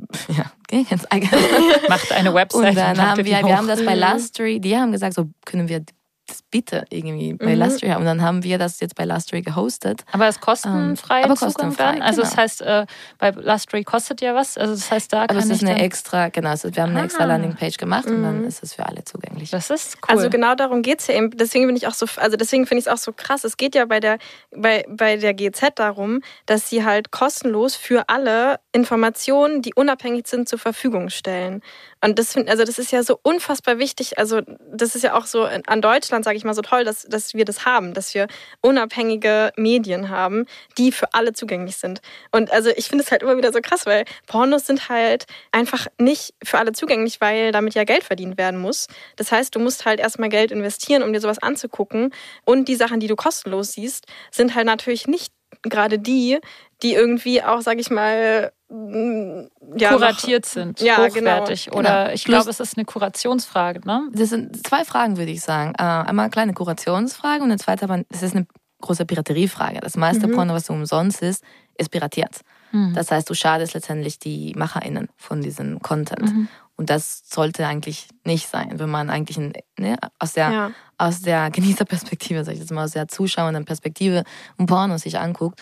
[0.30, 1.32] ja, ging ins eigene.
[1.90, 2.70] Macht eine Website.
[2.70, 5.84] Und dann haben wir, wir haben das bei Lastry, die haben gesagt, so können wir
[6.30, 7.62] das bitte irgendwie bei mhm.
[7.62, 8.02] Lustry haben.
[8.02, 10.04] Und dann haben wir das jetzt bei Lustry gehostet.
[10.12, 12.02] Aber es kostenfrei ähm, aber kostenfrei, dann?
[12.02, 12.30] Also genau.
[12.30, 12.86] das heißt, äh,
[13.18, 14.58] bei Lustry kostet ja was.
[14.58, 17.02] Also das heißt, da aber kann es ist eine extra, genau, also wir haben eine
[17.02, 17.06] ah.
[17.06, 18.16] extra Landingpage gemacht mhm.
[18.16, 18.48] und dann mhm.
[18.48, 19.50] ist es für alle zugänglich.
[19.50, 20.16] Das ist cool.
[20.16, 21.32] Also genau darum geht es ja eben.
[21.32, 23.44] Deswegen bin ich auch so, also deswegen finde ich es auch so krass.
[23.44, 24.18] Es geht ja bei der,
[24.56, 30.48] bei, bei der GZ darum, dass sie halt kostenlos für alle Informationen, die unabhängig sind,
[30.48, 31.62] zur Verfügung stellen.
[32.02, 34.18] Und das finde, also das ist ja so unfassbar wichtig.
[34.18, 37.34] Also das ist ja auch so an Deutschland, sage ich mal, so toll, dass, dass
[37.34, 38.28] wir das haben, dass wir
[38.62, 40.46] unabhängige Medien haben,
[40.78, 42.02] die für alle zugänglich sind.
[42.32, 45.88] Und also ich finde es halt immer wieder so krass, weil Pornos sind halt einfach
[45.98, 48.88] nicht für alle zugänglich, weil damit ja Geld verdient werden muss.
[49.18, 52.14] Das heißt, du musst halt erstmal Geld investieren, um dir sowas anzugucken.
[52.46, 56.40] Und die Sachen, die du kostenlos siehst, sind halt natürlich nicht gerade die,
[56.82, 59.42] die irgendwie auch, sag ich mal, mm,
[59.76, 61.66] ja, kuratiert noch, sind, ja, hochwertig.
[61.66, 61.78] Genau.
[61.78, 62.14] Oder genau.
[62.14, 63.82] ich glaube, es ist eine Kurationsfrage.
[63.86, 64.10] Ne?
[64.14, 65.74] Das sind zwei Fragen, würde ich sagen.
[65.78, 68.48] Äh, einmal eine kleine Kurationsfrage und eine zweite, aber es ist eine
[68.82, 69.80] große Pirateriefrage.
[69.82, 70.34] Das meiste mhm.
[70.34, 71.44] Porno, was so umsonst ist,
[71.78, 72.42] ist piratiert.
[72.72, 72.94] Mhm.
[72.94, 76.34] Das heißt, du schadest letztendlich die MacherInnen von diesem Content.
[76.34, 76.48] Mhm.
[76.80, 79.38] Und das sollte eigentlich nicht sein, wenn man eigentlich
[79.78, 80.72] ne, aus der, ja.
[80.98, 84.24] aus der Genießerperspektive, sag ich jetzt mal, aus der zuschauenden Perspektive
[84.58, 85.62] ein Porno sich anguckt,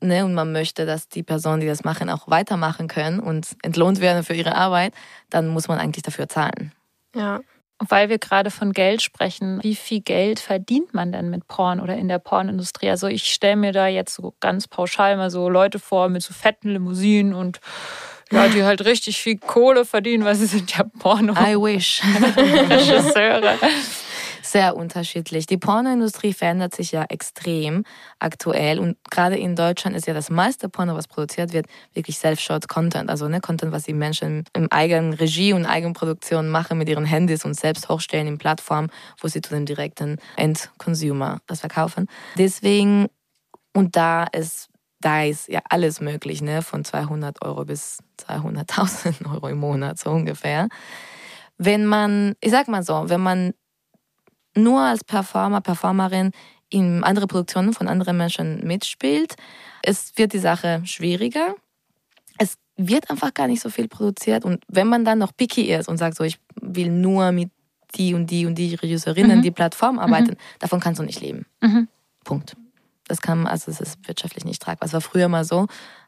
[0.00, 4.00] ne, und man möchte, dass die Personen, die das machen, auch weitermachen können und entlohnt
[4.00, 4.94] werden für ihre Arbeit,
[5.28, 6.70] dann muss man eigentlich dafür zahlen.
[7.16, 7.40] Ja.
[7.80, 11.96] Weil wir gerade von Geld sprechen, wie viel Geld verdient man denn mit Porn oder
[11.96, 12.90] in der Pornindustrie?
[12.90, 16.32] Also ich stelle mir da jetzt so ganz pauschal mal so Leute vor mit so
[16.32, 17.60] fetten Limousinen und
[18.30, 21.32] ja, die halt richtig viel Kohle verdienen, weil sie sind ja Porno.
[21.32, 22.02] I wish.
[22.36, 23.54] Regisseure.
[24.42, 25.46] Sehr unterschiedlich.
[25.46, 27.84] Die Pornoindustrie verändert sich ja extrem
[28.18, 33.10] aktuell und gerade in Deutschland ist ja das meiste Porno, was produziert wird, wirklich Self-Shot-Content.
[33.10, 37.44] Also ne, Content, was die Menschen im eigenen Regie und Eigenproduktion machen mit ihren Handys
[37.44, 38.88] und selbst hochstellen in Plattformen,
[39.20, 42.08] wo sie zu dem direkten End-Consumer das verkaufen.
[42.38, 43.08] Deswegen,
[43.74, 46.62] und da ist da ist ja alles möglich, ne?
[46.62, 50.68] von 200 Euro bis 200.000 Euro im Monat, so ungefähr.
[51.56, 53.54] Wenn man, ich sag mal so, wenn man
[54.54, 56.32] nur als Performer, Performerin
[56.70, 59.36] in andere Produktionen von anderen Menschen mitspielt,
[59.82, 61.54] es wird die Sache schwieriger.
[62.38, 65.88] Es wird einfach gar nicht so viel produziert und wenn man dann noch picky ist
[65.88, 67.50] und sagt so, ich will nur mit
[67.94, 69.42] die und die und die Regisseurinnen mhm.
[69.42, 70.58] die Plattform arbeiten, mhm.
[70.58, 71.46] davon kannst du nicht leben.
[71.60, 71.88] Mhm.
[72.24, 72.56] Punkt.
[73.08, 74.86] Das kann, also es ist wirtschaftlich nicht tragbar.
[74.86, 75.66] Es war früher mal so,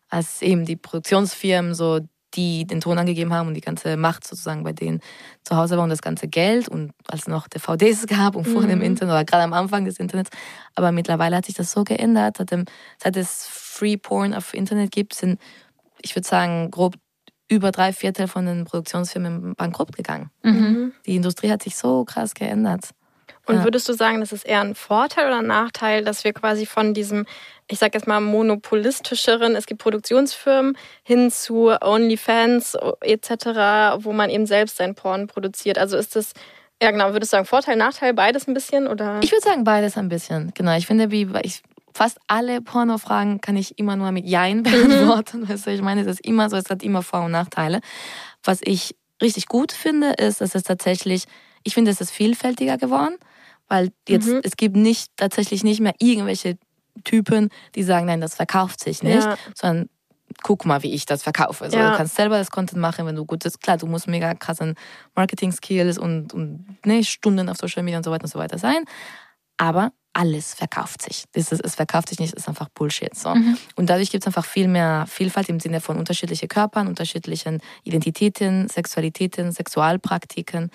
[0.09, 2.01] als eben die Produktionsfirmen so
[2.35, 5.01] die den Ton angegeben haben und die ganze Macht sozusagen bei denen
[5.43, 8.63] zu Hause war und das ganze Geld und als es noch DVDs gab und vor
[8.63, 8.69] mhm.
[8.69, 10.31] dem Internet oder gerade am Anfang des Internets.
[10.75, 12.37] Aber mittlerweile hat sich das so geändert.
[12.37, 12.67] Seit, dem,
[12.99, 15.41] seit es Free Porn auf Internet gibt, sind,
[16.01, 16.95] ich würde sagen, grob
[17.49, 20.31] über drei Viertel von den Produktionsfirmen bankrott gegangen.
[20.45, 20.93] Mhm.
[21.05, 22.91] Die Industrie hat sich so krass geändert.
[23.47, 23.65] Und Ja.
[23.65, 26.95] würdest du sagen, das ist eher ein Vorteil oder ein Nachteil, dass wir quasi von
[26.95, 27.27] diesem,
[27.69, 34.47] ich sag jetzt mal, monopolistischeren, es gibt Produktionsfirmen, hin zu OnlyFans etc., wo man eben
[34.47, 35.79] selbst sein Porn produziert?
[35.79, 36.33] Also ist das,
[36.83, 38.87] ja genau, würdest du sagen, Vorteil, Nachteil, beides ein bisschen?
[38.87, 39.21] Oder?
[39.23, 40.53] Ich würde sagen, beides ein bisschen.
[40.55, 40.77] Genau.
[40.77, 45.49] Ich finde, wie ich, fast alle Pornofragen kann ich immer nur mit Jein beantworten.
[45.49, 47.81] Weißt du, ich meine, es ist immer so, es hat immer Vor- und Nachteile.
[48.45, 51.25] Was ich richtig gut finde, ist, dass es tatsächlich,
[51.65, 53.17] ich finde, es ist vielfältiger geworden,
[53.71, 54.41] weil jetzt, Mhm.
[54.45, 56.59] es gibt nicht, tatsächlich nicht mehr irgendwelche
[57.05, 59.37] Typen, die sagen, nein, das verkauft sich nicht, Ja.
[59.55, 59.89] sondern
[60.43, 61.65] guck mal, wie ich das verkaufe.
[61.65, 61.93] Also Ja.
[61.93, 63.61] Du kannst selber das Content machen, wenn du gut bist.
[63.63, 64.75] Klar, du musst mega krassen
[65.15, 68.85] Marketing-Skills und, und ne, Stunden auf Social Media und so weiter und so weiter sein.
[69.57, 71.25] Aber alles verkauft sich.
[71.33, 73.15] Das ist, es verkauft sich nicht, ist einfach Bullshit.
[73.15, 73.29] So.
[73.77, 78.69] Und dadurch gibt es einfach viel mehr Vielfalt im Sinne von unterschiedlichen Körpern, unterschiedlichen Identitäten,
[78.69, 80.71] Sexualitäten, Sexualpraktiken.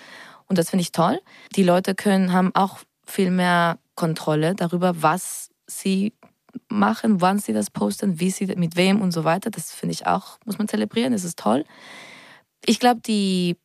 [0.48, 1.20] Und das finde ich toll.
[1.56, 6.12] Die Leute können, haben auch viel mehr Kontrolle darüber, was sie
[6.68, 9.50] machen, wann sie das posten, wie sie, mit wem und so weiter.
[9.50, 11.64] Das finde ich auch, muss man zelebrieren, das ist toll.
[12.64, 13.56] Ich glaube, die,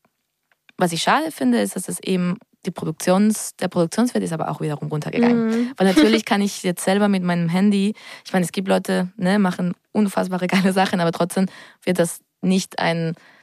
[0.78, 4.62] was ich schade finde, ist, dass es eben die Produktions, der Produktionswert ist aber auch
[4.62, 5.48] wiederum runtergegangen.
[5.48, 5.72] Mhm.
[5.78, 9.39] Weil natürlich kann ich jetzt selber mit meinem Handy, ich meine, es gibt Leute, ne,
[9.39, 11.48] machen unfassbare geile Sachen, aber trotzdem
[11.84, 12.80] wird das nicht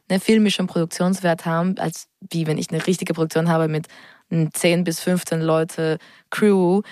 [0.08, 3.86] einen ne, filmischen Produktionswert haben, als wie wenn ich eine richtige Produktion habe mit
[4.30, 5.98] einem 10 bis 15 Leute
[6.30, 6.82] Crew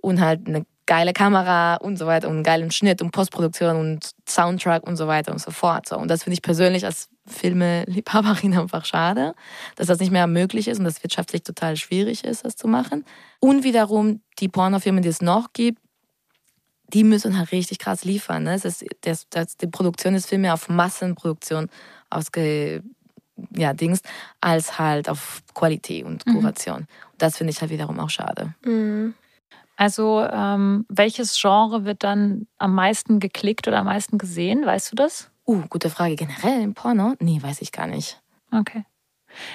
[0.00, 4.10] und halt eine geile Kamera und so weiter und einen geilen Schnitt und Postproduktion und
[4.28, 5.88] Soundtrack und so weiter und so fort.
[5.88, 5.98] So.
[5.98, 9.34] Und das finde ich persönlich als Filme-Liebhaberin einfach schade,
[9.74, 13.04] dass das nicht mehr möglich ist und das wirtschaftlich total schwierig ist, das zu machen.
[13.40, 15.80] Und wiederum die Pornofirmen, die es noch gibt,
[16.92, 18.44] die müssen halt richtig krass liefern.
[18.44, 18.54] Ne?
[18.54, 21.68] Es ist, das, das, die Produktion ist viel mehr auf Massenproduktion
[22.10, 22.82] ausge,
[23.54, 24.00] ja, Dings,
[24.40, 26.86] als halt auf Qualität und Kuration.
[27.18, 28.54] Das finde ich halt wiederum auch schade.
[28.64, 29.14] Mhm.
[29.76, 34.64] Also, ähm, welches Genre wird dann am meisten geklickt oder am meisten gesehen?
[34.64, 35.30] Weißt du das?
[35.46, 36.16] Uh, gute Frage.
[36.16, 37.14] Generell im Porno?
[37.20, 38.20] Nee, weiß ich gar nicht.
[38.50, 38.84] Okay.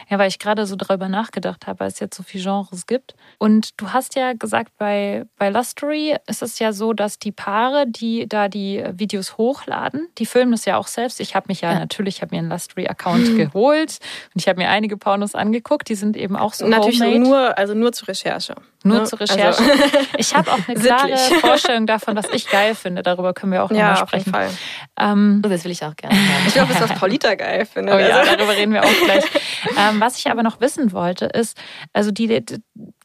[0.09, 3.15] Ja, weil ich gerade so darüber nachgedacht habe, weil es jetzt so viele Genres gibt.
[3.37, 7.85] Und du hast ja gesagt, bei, bei Lustery ist es ja so, dass die Paare,
[7.87, 11.19] die da die Videos hochladen, die filmen das ja auch selbst.
[11.19, 11.79] Ich habe mich ja, Ja.
[11.79, 13.99] natürlich, ich habe mir einen Lustery-Account geholt
[14.33, 15.89] und ich habe mir einige Pornos angeguckt.
[15.89, 17.19] Die sind eben auch so Natürlich homemade.
[17.19, 18.55] nur, also nur zur Recherche.
[18.83, 19.03] Nur ne?
[19.03, 19.45] zur Recherche.
[19.45, 19.63] Also,
[20.17, 21.39] Ich habe auch eine klare Sittlich.
[21.39, 23.03] Vorstellung davon, was ich geil finde.
[23.03, 24.31] Darüber können wir auch ja, nochmal auf jeden sprechen.
[24.33, 24.49] Fall.
[24.99, 26.47] Ähm, das will ich auch gerne haben.
[26.47, 27.93] Ich glaube, das ist was Paulita geil findet.
[27.95, 29.23] Oh ja, Also- darüber reden wir auch gleich.
[29.77, 31.57] ähm, was ich aber noch wissen wollte, ist,
[31.93, 32.43] also die,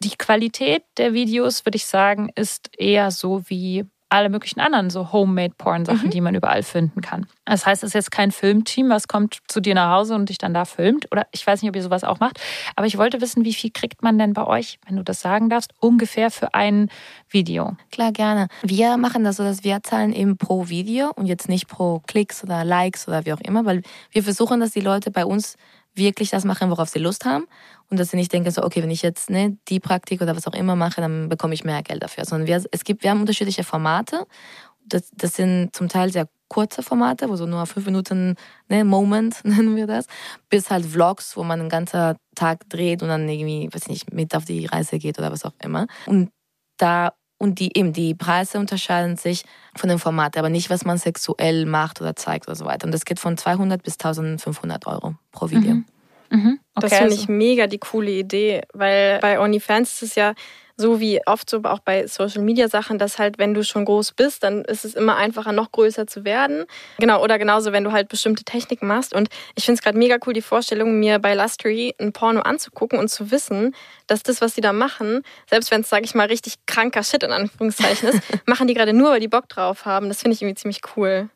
[0.01, 5.13] die Qualität der Videos, würde ich sagen, ist eher so wie alle möglichen anderen so
[5.13, 7.27] Homemade-Porn-Sachen, die man überall finden kann.
[7.45, 10.39] Das heißt, es ist jetzt kein Filmteam, was kommt zu dir nach Hause und dich
[10.39, 11.11] dann da filmt.
[11.11, 12.41] Oder ich weiß nicht, ob ihr sowas auch macht.
[12.77, 15.51] Aber ich wollte wissen, wie viel kriegt man denn bei euch, wenn du das sagen
[15.51, 16.89] darfst, ungefähr für ein
[17.29, 17.77] Video?
[17.91, 18.49] Klar, gerne.
[18.63, 22.45] Wir machen das so, dass wir zahlen eben pro Video und jetzt nicht pro Klicks
[22.45, 25.57] oder Likes oder wie auch immer, weil wir versuchen, dass die Leute bei uns
[25.97, 27.47] wirklich das machen, worauf sie Lust haben
[27.91, 30.47] und dass sie nicht denken so, okay, wenn ich jetzt ne, die Praktik oder was
[30.47, 32.25] auch immer mache, dann bekomme ich mehr Geld dafür.
[32.25, 34.27] Sondern wir, es gibt, wir haben unterschiedliche Formate.
[34.85, 38.37] Das, das sind zum Teil sehr kurze Formate, wo so nur fünf Minuten
[38.69, 40.07] ne, Moment nennen wir das,
[40.49, 44.13] bis halt Vlogs, wo man einen ganzen Tag dreht und dann irgendwie, weiß ich nicht,
[44.13, 45.87] mit auf die Reise geht oder was auch immer.
[46.07, 46.31] Und
[46.77, 49.45] da und die eben die Preise unterscheiden sich
[49.77, 52.87] von dem Format, aber nicht, was man sexuell macht oder zeigt oder so weiter.
[52.87, 55.75] Und das geht von 200 bis 1500 Euro pro Video.
[55.75, 55.85] Mhm.
[56.31, 56.59] Mhm.
[56.75, 60.35] Das Okay, finde also- ich mega die coole Idee, weil bei OnlyFans ist es ja
[60.77, 64.13] so wie oft so auch bei Social Media Sachen, dass halt, wenn du schon groß
[64.13, 66.65] bist, dann ist es immer einfacher, noch größer zu werden.
[66.99, 69.15] Genau, oder genauso, wenn du halt bestimmte Techniken machst.
[69.15, 72.99] Und ich finde es gerade mega cool, die Vorstellung, mir bei Lustery ein Porno anzugucken
[72.99, 73.75] und zu wissen,
[74.07, 77.23] dass das, was die da machen, selbst wenn es, sage ich mal, richtig kranker Shit
[77.23, 80.09] in Anführungszeichen ist, machen die gerade nur, weil die Bock drauf haben.
[80.09, 81.31] Das finde ich irgendwie ziemlich cool.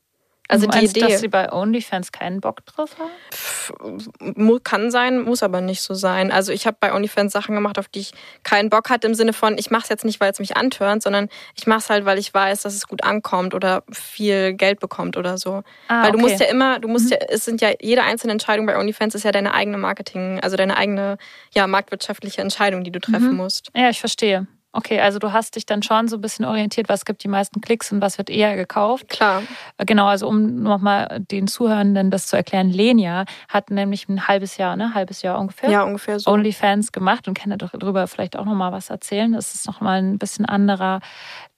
[0.51, 1.09] Also du die meinst, Idee.
[1.09, 3.99] dass sie bei OnlyFans keinen Bock drauf haben?
[4.37, 6.33] Mu- kann sein, muss aber nicht so sein.
[6.33, 9.33] Also ich habe bei OnlyFans Sachen gemacht, auf die ich keinen Bock hatte, im Sinne
[9.33, 12.05] von, ich mache es jetzt nicht, weil es mich antörnt, sondern ich mache es halt,
[12.05, 15.63] weil ich weiß, dass es gut ankommt oder viel Geld bekommt oder so.
[15.89, 16.29] Ah, weil du okay.
[16.29, 19.25] musst ja immer, du musst ja, es sind ja, jede einzelne Entscheidung bei OnlyFans ist
[19.25, 21.17] ja deine eigene Marketing, also deine eigene,
[21.53, 23.71] ja, marktwirtschaftliche Entscheidung, die du treffen musst.
[23.75, 24.47] Ja, ich verstehe.
[24.73, 27.61] Okay, also du hast dich dann schon so ein bisschen orientiert, was gibt die meisten
[27.61, 29.09] Klicks und was wird eher gekauft.
[29.09, 29.43] Klar.
[29.79, 34.57] Äh, Genau, also um nochmal den Zuhörenden das zu erklären, Lenia hat nämlich ein halbes
[34.59, 36.31] Jahr, ne, halbes Jahr ungefähr, Ja, ungefähr so.
[36.31, 39.33] OnlyFans gemacht und kann darüber vielleicht auch nochmal was erzählen.
[39.33, 41.01] Das ist nochmal ein bisschen anderer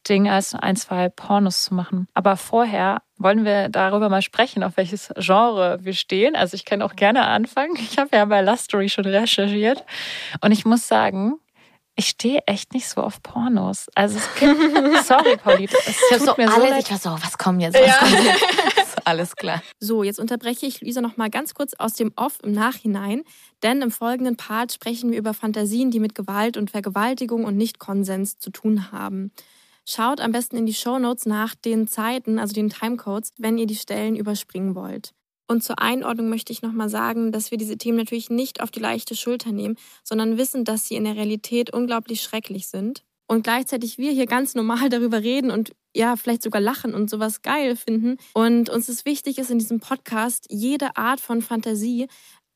[0.08, 2.08] Ding, als ein, zwei Pornos zu machen.
[2.14, 6.34] Aber vorher wollen wir darüber mal sprechen, auf welches Genre wir stehen.
[6.34, 7.76] Also ich kann auch gerne anfangen.
[7.76, 9.84] Ich habe ja bei Lustery schon recherchiert
[10.40, 11.34] und ich muss sagen,
[11.94, 13.86] Ich stehe echt nicht so auf Pornos.
[13.94, 14.56] Also es gibt,
[15.06, 16.84] sorry, Paulita, es Ich habe tut so mir so alles, leid.
[16.84, 18.42] ich war so, was kommt jetzt, was kommt jetzt?
[19.06, 19.62] alles klar.
[19.78, 23.24] So, jetzt unterbreche ich Luisa noch mal ganz kurz aus dem Off im Nachhinein,
[23.62, 28.38] denn im folgenden Part sprechen wir über Fantasien, die mit Gewalt und Vergewaltigung und Nicht-Konsens
[28.38, 29.30] zu tun haben.
[29.84, 33.74] Schaut am besten in die Shownotes nach den Zeiten, also den Timecodes, wenn ihr die
[33.74, 35.12] Stellen überspringen wollt.
[35.52, 38.80] Und zur Einordnung möchte ich nochmal sagen, dass wir diese Themen natürlich nicht auf die
[38.80, 43.04] leichte Schulter nehmen, sondern wissen, dass sie in der Realität unglaublich schrecklich sind.
[43.26, 47.42] Und gleichzeitig wir hier ganz normal darüber reden und ja, vielleicht sogar lachen und sowas
[47.42, 48.16] geil finden.
[48.32, 52.06] Und uns ist wichtig ist in diesem Podcast, jede Art von Fantasie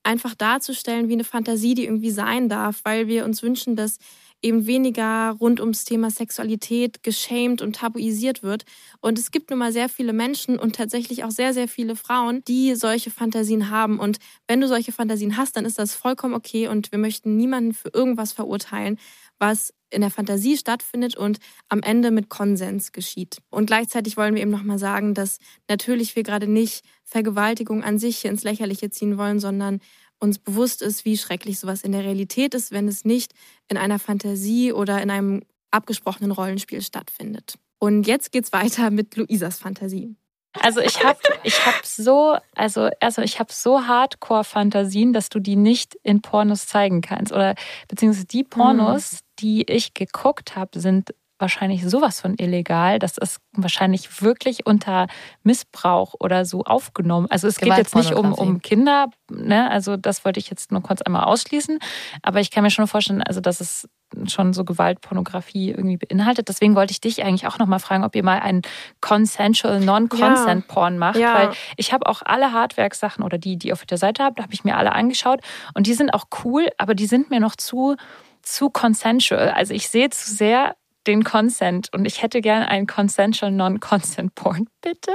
[0.02, 3.98] einfach darzustellen wie eine Fantasie, die irgendwie sein darf, weil wir uns wünschen, dass
[4.42, 8.64] eben weniger rund ums Thema Sexualität geschämt und tabuisiert wird.
[9.00, 12.42] Und es gibt nun mal sehr viele Menschen und tatsächlich auch sehr, sehr viele Frauen,
[12.46, 13.98] die solche Fantasien haben.
[13.98, 17.72] Und wenn du solche Fantasien hast, dann ist das vollkommen okay und wir möchten niemanden
[17.72, 18.98] für irgendwas verurteilen,
[19.38, 23.38] was in der Fantasie stattfindet und am Ende mit Konsens geschieht.
[23.50, 28.24] Und gleichzeitig wollen wir eben nochmal sagen, dass natürlich wir gerade nicht Vergewaltigung an sich
[28.24, 29.80] ins Lächerliche ziehen wollen, sondern
[30.18, 33.32] uns bewusst ist, wie schrecklich sowas in der Realität ist, wenn es nicht
[33.68, 37.58] in einer Fantasie oder in einem abgesprochenen Rollenspiel stattfindet.
[37.78, 40.16] Und jetzt geht's weiter mit Luisas Fantasie.
[40.60, 45.56] Also ich habe ich hab so, also, also ich habe so Hardcore-Fantasien, dass du die
[45.56, 47.32] nicht in Pornos zeigen kannst.
[47.32, 47.54] Oder
[47.88, 52.98] beziehungsweise die Pornos, die ich geguckt habe, sind wahrscheinlich sowas von illegal.
[52.98, 55.06] Das ist wahrscheinlich wirklich unter
[55.42, 57.26] Missbrauch oder so aufgenommen.
[57.30, 59.70] Also es geht jetzt nicht um, um Kinder, ne?
[59.70, 61.78] Also das wollte ich jetzt nur kurz einmal ausschließen.
[62.22, 63.88] Aber ich kann mir schon vorstellen, also dass es
[64.28, 66.48] schon so Gewaltpornografie irgendwie beinhaltet.
[66.48, 68.62] Deswegen wollte ich dich eigentlich auch nochmal fragen, ob ihr mal einen
[69.00, 71.34] consensual non-consent Porn macht, Ja.
[71.34, 74.54] weil ich habe auch alle Hardwerk-Sachen oder die, die ihr auf der Seite habt, habe
[74.54, 75.40] ich mir alle angeschaut
[75.74, 77.96] und die sind auch cool, aber die sind mir noch zu
[78.42, 79.50] zu consensual.
[79.50, 84.68] Also ich sehe zu sehr den Consent und ich hätte gerne einen consensual non-consent Porn,
[84.80, 85.12] bitte.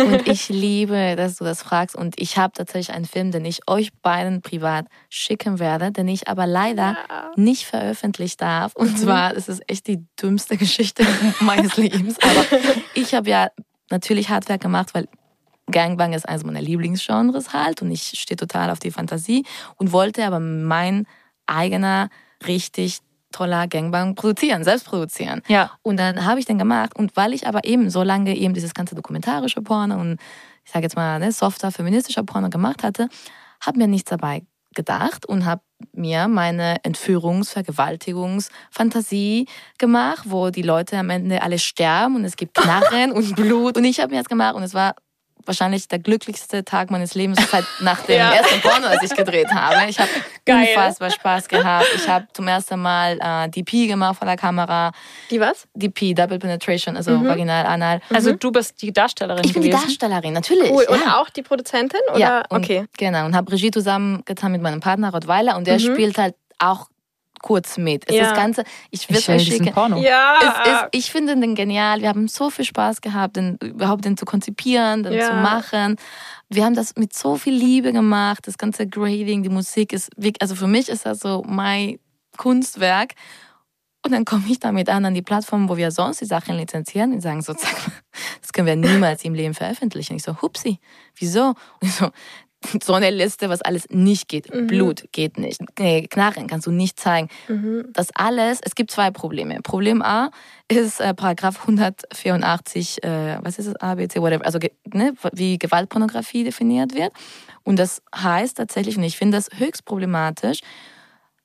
[0.00, 1.94] Und ich liebe, dass du das fragst.
[1.94, 6.28] Und ich habe tatsächlich einen Film, den ich euch beiden privat schicken werde, den ich
[6.28, 6.96] aber leider
[7.36, 8.74] nicht veröffentlicht darf.
[8.74, 11.06] Und zwar, es ist echt die dümmste Geschichte
[11.40, 12.16] meines Lebens.
[12.22, 12.44] Aber
[12.94, 13.48] ich habe ja
[13.90, 15.08] natürlich Handwerk gemacht, weil
[15.70, 20.24] Gangbang ist eines meiner Lieblingsgenres halt und ich stehe total auf die Fantasie und wollte
[20.26, 21.06] aber mein
[21.46, 22.10] eigener
[22.46, 22.98] richtig
[23.34, 25.42] toller Gangbang produzieren, selbst produzieren.
[25.48, 25.72] Ja.
[25.82, 28.74] Und dann habe ich den gemacht und weil ich aber eben so lange eben dieses
[28.74, 30.18] ganze dokumentarische Porno und
[30.64, 33.08] ich sage jetzt mal ne, softer feministischer Porno gemacht hatte,
[33.60, 34.42] habe mir nichts dabei
[34.74, 39.46] gedacht und habe mir meine Entführungs-, Vergewaltigungs-Fantasie
[39.78, 43.76] gemacht, wo die Leute am Ende alle sterben und es gibt Knarren und Blut.
[43.76, 44.94] Und ich habe mir das gemacht und es war
[45.46, 48.32] wahrscheinlich der glücklichste Tag meines Lebens seit nach dem Ja.
[48.34, 49.88] ersten Porno, das ich gedreht habe.
[49.90, 50.10] Ich habe
[50.48, 51.86] unfassbar Spaß gehabt.
[51.94, 54.92] Ich habe zum ersten Mal äh, DP gemacht vor der Kamera.
[55.30, 55.66] Die was?
[55.74, 58.00] DP, Double Penetration, also vaginal, anal.
[58.12, 59.86] Also du bist die Darstellerin Ich bin die gewesen.
[59.86, 60.70] Darstellerin, natürlich.
[60.70, 60.84] Cool.
[60.88, 61.20] Und ja.
[61.20, 62.00] auch die Produzentin?
[62.10, 62.18] Oder?
[62.18, 62.84] Ja, und, okay.
[62.96, 65.78] Genau, und habe Regie zusammengetan mit meinem Partner Rottweiler und der Mhm.
[65.94, 66.88] spielt halt auch
[67.44, 68.08] kurz mit.
[68.08, 68.22] Es Ja.
[68.22, 69.70] ist das Ganze, ich will euch schicken.
[69.72, 69.98] Porno.
[70.00, 70.38] Ja.
[70.40, 72.00] Es ist, ich finde den genial.
[72.00, 75.28] Wir haben so viel Spaß gehabt, den, überhaupt den zu konzipieren, den Ja.
[75.28, 75.96] zu machen.
[76.48, 78.46] Wir haben das mit so viel Liebe gemacht.
[78.46, 81.98] Das ganze Grading, die Musik ist, wirklich- also für mich ist das so mein
[82.38, 83.12] Kunstwerk.
[84.06, 87.12] Und dann komme ich damit an an die Plattform, wo wir sonst die Sachen lizenzieren
[87.14, 87.74] und sagen so, zack,
[88.40, 90.16] das können wir niemals im Leben veröffentlichen.
[90.16, 90.78] Ich so, hupsi,
[91.16, 91.48] wieso?
[91.80, 92.10] Und ich so,
[92.82, 94.52] so eine Liste, was alles nicht geht.
[94.52, 94.66] Mhm.
[94.66, 95.60] Blut geht nicht.
[95.78, 97.28] Nee, Knarren kannst du nicht zeigen.
[97.48, 97.86] Mhm.
[97.92, 99.60] Das alles, es gibt zwei Probleme.
[99.62, 100.30] Problem A
[100.68, 104.58] ist äh, Paragraph 184, äh, was ist es, A, B, C, whatever, also
[104.92, 107.12] ne, wie Gewaltpornografie definiert wird.
[107.62, 110.60] Und das heißt tatsächlich, und ich finde das höchst problematisch,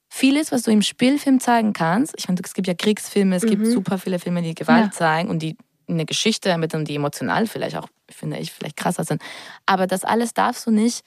[0.10, 3.62] vieles, was du im Spielfilm zeigen kannst, ich meine, es gibt ja Kriegsfilme, es gibt
[3.62, 3.72] Mhm.
[3.72, 4.92] super viele Filme, die Gewalt Ja.
[4.92, 5.56] zeigen und die
[5.88, 9.22] eine Geschichte ermitteln, die emotional vielleicht auch, finde ich, vielleicht krasser sind.
[9.66, 11.04] Aber das alles darfst du nicht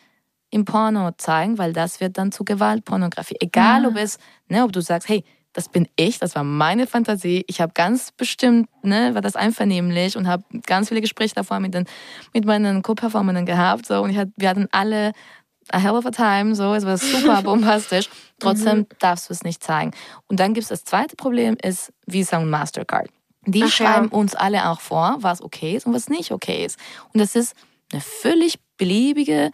[0.51, 3.37] im Porno zeigen, weil das wird dann zu Gewaltpornografie.
[3.41, 3.89] Egal, Ah.
[3.89, 7.45] ob es, ne, ob du sagst, hey, das bin ich, das war meine Fantasie.
[7.47, 11.75] Ich habe ganz bestimmt, ne, war das einvernehmlich und habe ganz viele Gespräche davor mit,
[11.75, 11.87] den,
[12.33, 13.87] mit meinen Co-Performern gehabt.
[13.87, 15.13] So, und ich hat, wir hatten alle
[15.71, 18.09] a hell of a time, so, es war super bombastisch.
[18.39, 19.93] Trotzdem darfst du es nicht zeigen.
[20.27, 23.09] Und dann gibt es das zweite Problem, ist Visa und Mastercard.
[23.47, 23.73] Die Ach ja.
[23.73, 26.79] schreiben uns alle auch vor, was okay ist und was nicht okay ist.
[27.13, 27.55] Und das ist
[27.93, 29.51] eine völlig beliebige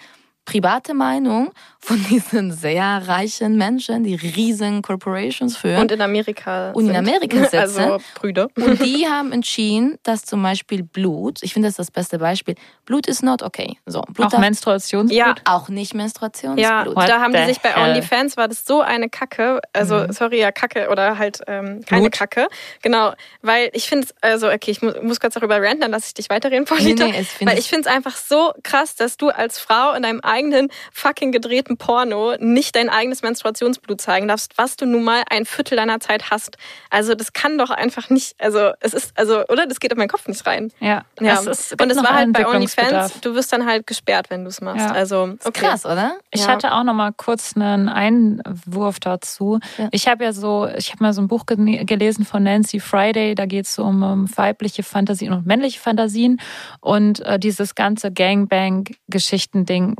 [0.48, 5.82] private Meinung von diesen sehr reichen Menschen, die riesen Corporations führen.
[5.82, 6.70] Und in Amerika.
[6.72, 6.96] Und in sind.
[6.96, 7.56] Amerika sitzen.
[7.58, 8.48] Also Brüder.
[8.56, 12.54] Und die haben entschieden, dass zum Beispiel Blut, ich finde das das beste Beispiel,
[12.87, 13.76] Blut ist not okay.
[13.87, 15.16] So, Blut Auch darf Menstruationsblut?
[15.18, 15.34] Ja.
[15.44, 16.58] auch nicht Menstruationsblut.
[16.64, 17.90] Ja, What da haben die sich bei hell?
[17.90, 22.12] OnlyFans war das so eine Kacke, also sorry, ja Kacke oder halt ähm, keine Blut.
[22.12, 22.48] Kacke,
[22.82, 26.06] genau, weil ich finde es, also okay, ich mu muss kurz darüber ranten, dann lasse
[26.08, 29.16] ich dich weiterreden, Paulita, Nee, nee, weil ich- ich finde es einfach so krass, dass
[29.18, 34.57] du als Frau in deinem eigenen fucking gedrehten Porno nicht dein eigenes Menstruationsblut zeigen darfst,
[34.57, 36.57] was du nun mal ein Viertel deiner Zeit hast.
[36.90, 40.09] Also das kann doch einfach nicht, also es ist, also oder das geht in meinen
[40.09, 40.70] Kopf nicht rein.
[40.81, 41.35] Ja, Ja.
[41.40, 42.46] Es ist, Und es war halt bei.
[42.46, 44.87] OnlyFans, du wirst dann halt gesperrt, wenn du es machst.
[44.87, 44.92] Ja.
[44.92, 45.66] Also okay.
[45.66, 46.16] Krass, oder?
[46.31, 46.48] Ich Ja.
[46.48, 49.59] hatte auch noch mal kurz einen Einwurf dazu.
[49.77, 49.88] Ja.
[49.90, 53.35] Ich habe ja so, ich habe mal so ein Buch ge gelesen von Nancy Friday,
[53.35, 56.40] da geht es so um, um weibliche Fantasien und männliche Fantasien
[56.81, 59.94] und äh, dieses ganze Gangbang-Geschichten-Ding,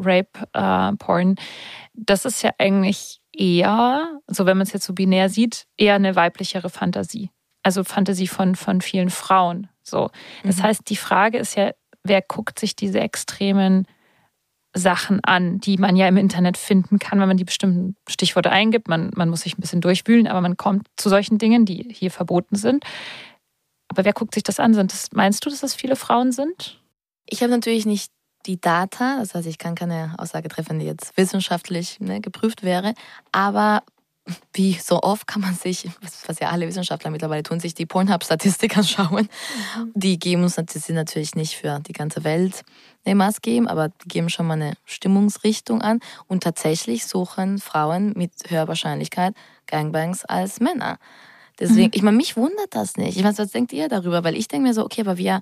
[0.55, 1.37] Rape-Porn,
[1.95, 6.17] das ist ja eigentlich eher, so wenn man es jetzt so binär sieht, eher eine
[6.17, 7.31] weiblichere Fantasie.
[7.63, 9.69] Also Fantasie von, von vielen Frauen.
[9.83, 10.11] So.
[10.45, 11.73] Das heißt, die Frage ist ja,
[12.05, 13.87] wer guckt sich diese extremen
[14.75, 18.89] Sachen an, die man ja im Internet finden kann, wenn man die bestimmten Stichworte eingibt.
[18.89, 22.11] Man, man muss sich ein bisschen durchwühlen, aber man kommt zu solchen Dingen, die hier
[22.11, 22.85] verboten sind.
[23.89, 24.75] Aber wer guckt sich das an?
[24.75, 26.81] Sind das, meinst du, dass das viele Frauen sind?
[27.27, 28.13] Ich habe natürlich nicht
[28.49, 32.95] die Data, das heißt, ich kann keine Aussage treffen, die jetzt wissenschaftlich ne, geprüft wäre,
[33.31, 33.83] aber
[34.53, 35.89] wie so oft kann man sich,
[36.27, 39.29] was ja alle Wissenschaftler mittlerweile tun, sich die Pornhub-Statistik anschauen.
[39.95, 42.63] Die geben uns die sind natürlich nicht für die ganze Welt
[43.05, 46.01] eine Maß geben, aber die geben schon mal eine Stimmungsrichtung an.
[46.27, 49.35] Und tatsächlich suchen Frauen mit höherer Wahrscheinlichkeit
[49.67, 50.99] Gangbangs als Männer.
[51.59, 53.17] Deswegen, ich meine, mich wundert das nicht.
[53.17, 54.25] Ich weiß, was denkt ihr darüber?
[54.25, 55.41] Weil ich denke mir so, okay, aber wir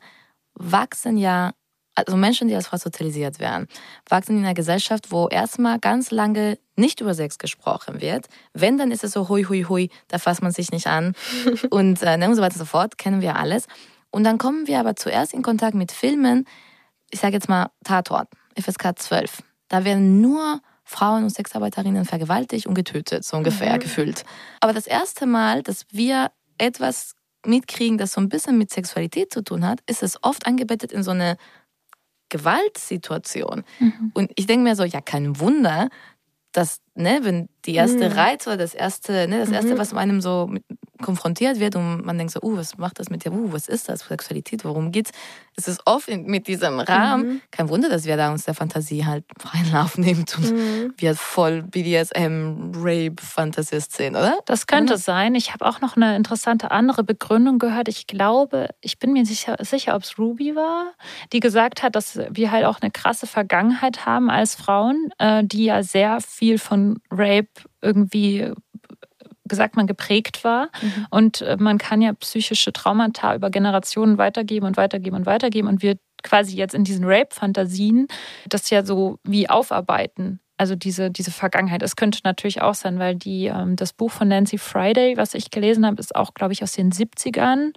[0.55, 1.53] wachsen ja,
[1.97, 3.67] also Menschen, die als Frau sozialisiert werden,
[4.09, 8.27] wachsen in einer Gesellschaft, wo erstmal ganz lange nicht über Sex gesprochen wird.
[8.53, 11.15] Wenn, dann ist es so hui, hui, hui, da fasst man sich nicht an
[11.71, 13.67] und, äh, ne, und so weiter und so fort, kennen wir alles.
[14.11, 16.47] Und dann kommen wir aber zuerst in Kontakt mit Filmen,
[17.11, 18.29] ich sage jetzt mal Tatort,
[18.59, 19.43] FSK 12.
[19.69, 24.25] Da werden nur Frauen und Sexarbeiterinnen vergewaltigt und getötet, so ungefähr gefühlt.
[24.61, 29.43] Aber das erste Mal, dass wir etwas mitkriegen, das so ein bisschen mit Sexualität zu
[29.43, 31.37] tun hat, ist es oft angebettet in so eine
[32.31, 33.65] Gewaltsituation.
[34.15, 35.89] Und ich denke mir so, ja, kein Wunder,
[36.53, 38.15] dass, ne, wenn die erste Mhm.
[38.17, 39.79] Reiz oder das erste, ne, das erste, Mhm.
[39.79, 40.65] was einem so mit,
[41.03, 43.33] konfrontiert wird und man denkt so, uh, was macht das mit dir?
[43.33, 44.01] Uh, was ist das?
[44.01, 45.11] Sexualität, worum geht's?
[45.57, 47.27] Es ist oft mit diesem Rahmen.
[47.29, 47.41] Mhm.
[47.51, 50.95] Kein Wunder, dass wir da uns der Fantasie halt freien Lauf nehmen und Mhm.
[50.99, 54.39] wir voll BDSM, Rape, Fantasist sind, oder?
[54.47, 55.35] Das könnte sein.
[55.35, 57.89] Ich habe auch noch eine interessante andere Begründung gehört.
[57.89, 60.93] Ich glaube, ich bin mir sicher, sicher ob es Ruby war,
[61.33, 65.65] die gesagt hat, dass wir halt auch eine krasse Vergangenheit haben als Frauen, äh, die
[65.65, 67.49] ja sehr viel von Rape
[67.83, 68.53] irgendwie
[69.47, 70.71] gesagt man geprägt war
[71.11, 75.83] und äh, man kann ja psychische Traumata über Generationen weitergeben und weitergeben und weitergeben und
[75.83, 78.09] wir quasi jetzt in diesen Rape-Fantasien
[78.49, 80.41] das ja so wie aufarbeiten.
[80.59, 81.83] Also diese, diese Vergangenheit.
[81.83, 85.51] Es könnte natürlich auch sein, weil die, ähm, das Buch von Nancy Friday, was ich
[85.51, 87.75] gelesen habe, ist auch, glaube ich, aus den 70ern.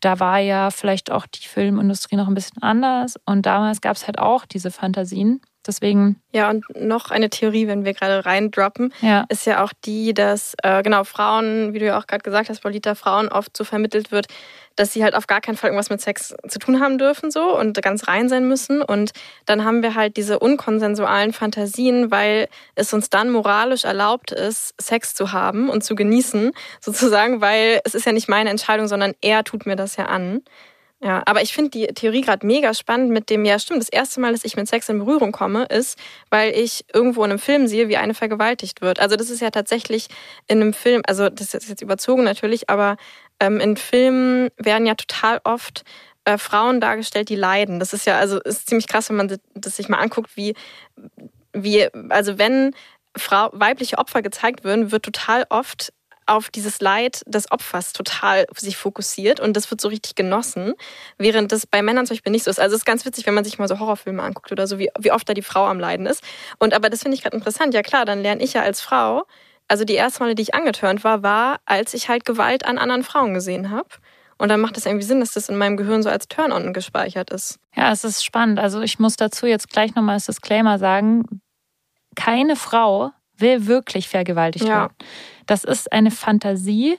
[0.00, 3.14] Da war ja vielleicht auch die Filmindustrie noch ein bisschen anders.
[3.24, 5.40] Und damals gab es halt auch diese Fantasien.
[5.68, 9.26] Deswegen, Ja, und noch eine Theorie, wenn wir gerade reindroppen, ja.
[9.28, 12.62] ist ja auch die, dass äh, genau Frauen, wie du ja auch gerade gesagt hast,
[12.62, 14.28] Polita, Frauen oft so vermittelt wird,
[14.76, 17.54] dass sie halt auf gar keinen Fall irgendwas mit Sex zu tun haben dürfen so
[17.58, 18.80] und ganz rein sein müssen.
[18.80, 19.10] Und
[19.44, 25.14] dann haben wir halt diese unkonsensualen Fantasien, weil es uns dann moralisch erlaubt ist, Sex
[25.14, 29.44] zu haben und zu genießen, sozusagen, weil es ist ja nicht meine Entscheidung, sondern er
[29.44, 30.40] tut mir das ja an.
[31.00, 34.20] Ja, aber ich finde die Theorie gerade mega spannend mit dem, ja stimmt, das erste
[34.20, 35.96] Mal, dass ich mit Sex in Berührung komme, ist,
[36.28, 38.98] weil ich irgendwo in einem Film sehe, wie eine vergewaltigt wird.
[38.98, 40.08] Also das ist ja tatsächlich
[40.48, 42.96] in einem Film, also das ist jetzt überzogen natürlich, aber
[43.38, 45.84] ähm, in Filmen werden ja total oft
[46.24, 47.78] äh, Frauen dargestellt, die leiden.
[47.78, 50.54] Das ist ja, also ist ziemlich krass, wenn man das- sich mal anguckt, wie,
[51.52, 52.74] wie also wenn
[53.16, 55.92] Frau, weibliche Opfer gezeigt würden, wird total oft
[56.28, 60.74] auf dieses Leid des Opfers total sich fokussiert und das wird so richtig genossen,
[61.16, 62.60] während das bei Männern zum Beispiel nicht so ist.
[62.60, 64.90] Also es ist ganz witzig, wenn man sich mal so Horrorfilme anguckt oder so, wie,
[64.98, 66.22] wie oft da die Frau am Leiden ist.
[66.58, 67.74] Und aber das finde ich gerade interessant.
[67.74, 69.24] Ja klar, dann lerne ich ja als Frau,
[69.68, 73.02] also die erste Male, die ich angetörnt war, war, als ich halt Gewalt an anderen
[73.02, 73.88] Frauen gesehen habe.
[74.38, 77.30] Und dann macht es irgendwie Sinn, dass das in meinem Gehirn so als Turn-on gespeichert
[77.30, 77.58] ist.
[77.74, 78.60] Ja, es ist spannend.
[78.60, 81.42] Also ich muss dazu jetzt gleich nochmal als Disclaimer sagen,
[82.14, 83.10] keine Frau
[83.40, 84.80] will wirklich vergewaltigt Ja.
[84.82, 84.94] werden.
[85.46, 86.98] Das ist eine Fantasie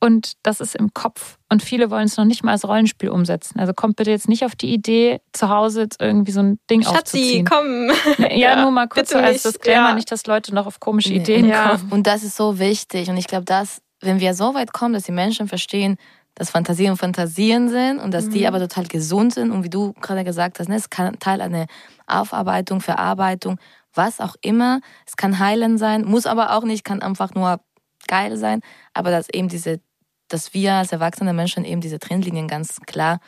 [0.00, 1.38] und das ist im Kopf.
[1.50, 3.58] Und viele wollen es noch nicht mal als Rollenspiel umsetzen.
[3.58, 6.82] Also kommt bitte jetzt nicht auf die Idee, zu Hause jetzt irgendwie so ein Ding
[6.82, 7.44] Schatzi, aufzuziehen.
[7.44, 7.90] komm.
[8.18, 9.44] Ja, ja, nur mal kurz so als nicht.
[9.56, 9.94] Disclaimer, Ja.
[9.94, 11.16] nicht, dass Leute noch auf komische Nee.
[11.16, 11.70] Ideen Ja.
[11.76, 11.90] kommen.
[11.90, 13.10] Und das ist so wichtig.
[13.10, 15.96] Und ich glaube, dass, wenn wir so weit kommen, dass die Menschen verstehen,
[16.36, 20.22] dass Fantasien Fantasien sind und dass die aber total gesund sind und wie du gerade
[20.22, 21.66] gesagt hast, ne, es kann Teil einer
[22.06, 23.58] Aufarbeitung, Verarbeitung,
[23.94, 24.80] was auch immer.
[25.06, 27.60] Es kann heilen sein, muss aber auch nicht, kann einfach nur
[28.06, 28.60] geil sein.
[28.94, 29.80] Aber dass eben diese,
[30.28, 33.20] dass wir als erwachsene Menschen eben diese Trennlinien ganz klar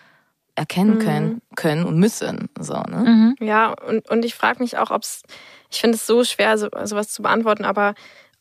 [0.54, 2.48] erkennen können, können und müssen.
[2.58, 3.04] So, ne?
[3.06, 3.36] Mhm.
[3.40, 5.22] Ja, und, und ich frage mich auch, ob es,
[5.70, 7.94] ich finde es so schwer, so, sowas zu beantworten, aber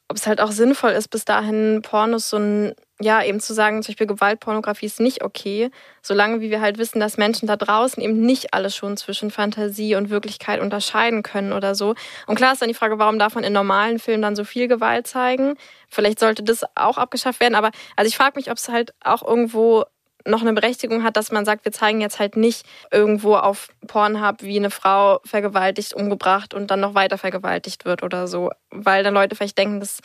[0.09, 3.83] ob es halt auch sinnvoll ist, bis dahin Pornos so ein, ja, eben zu sagen,
[3.83, 5.69] zum Beispiel Gewaltpornografie ist nicht okay,
[6.01, 9.95] solange wie wir halt wissen, dass Menschen da draußen eben nicht alles schon zwischen Fantasie
[9.95, 11.93] und Wirklichkeit unterscheiden können oder so.
[12.25, 14.67] Und klar ist dann die Frage, warum darf man in normalen Filmen dann so viel
[14.67, 15.55] Gewalt zeigen?
[15.87, 19.21] Vielleicht sollte das auch abgeschafft werden, aber also ich frage mich, ob es halt auch
[19.25, 19.85] irgendwo
[20.29, 24.41] noch eine Berechtigung hat, dass man sagt, wir zeigen jetzt halt nicht irgendwo auf Pornhub,
[24.41, 28.51] wie eine Frau vergewaltigt, umgebracht und dann noch weiter vergewaltigt wird oder so.
[28.69, 29.99] Weil dann Leute vielleicht denken, das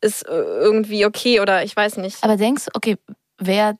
[0.00, 2.22] ist äh, irgendwie okay oder ich weiß nicht.
[2.22, 2.96] Aber denkst okay,
[3.38, 3.76] wer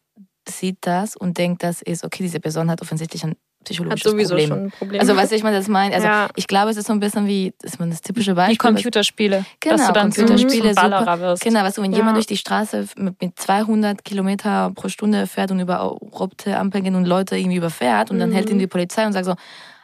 [0.49, 4.29] sieht das und denkt, das ist, okay, diese Person hat offensichtlich ein Hat psychologisches sowieso
[4.31, 4.49] Problem.
[4.49, 5.01] schon ein Problem.
[5.01, 5.95] Also, weißt du, ich meine, das meine.
[5.95, 6.29] Also, Ja.
[6.37, 8.55] ich glaube, es ist so ein bisschen wie, das ist man das typische Beispiel.
[8.55, 9.45] Die Computerspiele.
[9.61, 11.43] Genau, dass du dann Computerspiele, zum Ballerer wirst.
[11.43, 11.99] Genau, weißt du, wenn Ja.
[11.99, 16.85] jemand durch die Straße mit, mit 200 Kilometer pro Stunde fährt und über rote Ampeln
[16.85, 18.35] geht und Leute irgendwie überfährt und dann Mhm.
[18.35, 19.35] hält ihn die Polizei und sagt so,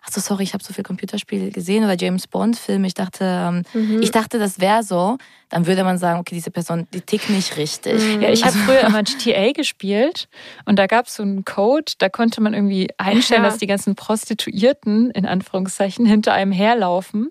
[0.06, 2.84] ach so, sorry, ich habe so viel Computerspiele gesehen oder James Bond Film.
[2.84, 4.02] Ich dachte, ähm, Mhm.
[4.02, 5.16] ich dachte, das wäre so.
[5.50, 8.02] Dann würde man sagen, okay, diese Person, die tickt nicht richtig.
[8.02, 8.22] Mhm.
[8.22, 10.28] Ja, ich habe früher immer GTA gespielt
[10.64, 13.50] und da gab es so einen Code, da konnte man irgendwie einstellen, Ja.
[13.50, 17.30] dass die ganzen Prostituierten in Anführungszeichen hinter einem herlaufen.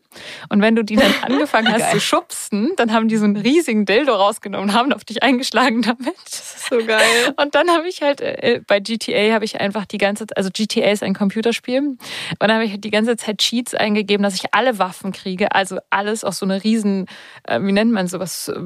[0.50, 3.86] Und wenn du die dann angefangen hast zu schubsen, dann haben die so einen riesigen
[3.86, 6.16] Dildo rausgenommen und haben auf dich eingeschlagen damit.
[6.24, 7.34] Das ist so geil.
[7.38, 10.50] Und dann habe ich halt äh, bei GTA habe ich einfach die ganze Zeit, also
[10.54, 11.98] GTA ist ein Computerspiel, und
[12.40, 16.24] dann habe ich die ganze Zeit Cheats eingegeben, dass ich alle Waffen kriege, also alles,
[16.24, 17.08] auch so eine riesen,
[17.44, 18.60] äh, wie nennt man sowas, äh,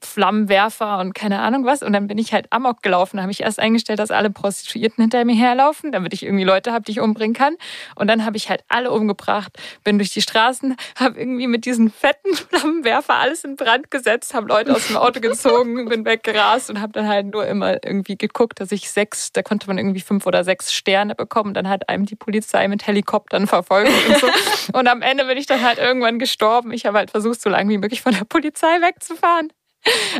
[0.00, 1.82] Flammenwerfer und keine Ahnung was.
[1.82, 3.16] Und dann bin ich halt amok gelaufen.
[3.16, 6.72] Da habe ich erst eingestellt, dass alle Prostituierten hinter mir herlaufen, damit ich irgendwie Leute
[6.72, 7.56] habe, die ich umbringen kann.
[7.96, 11.90] Und dann habe ich halt alle umgebracht, bin durch die Straßen, habe irgendwie mit diesen
[11.90, 16.80] fetten Flammenwerfer alles in Brand gesetzt, habe Leute aus dem Auto gezogen, bin weggerast und
[16.80, 20.26] habe dann halt nur immer irgendwie geguckt, dass ich sechs, da konnte man irgendwie fünf
[20.26, 21.54] oder sechs Sterne bekommen.
[21.54, 22.86] Dann hat einem die Polizei mit
[23.32, 24.28] Helikoptern verfolgt und so.
[24.78, 26.72] Und am Ende bin ich dann halt irgendwann gestorben.
[26.72, 29.52] Ich habe halt versucht, so lange wie möglich von der Polizei wegzufahren.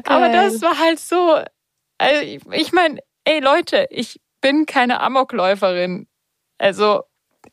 [0.05, 1.41] Aber das war halt so.
[1.99, 6.09] Also ich, ich meine, ey Leute, ich bin keine Amokläuferin.
[6.59, 7.03] Also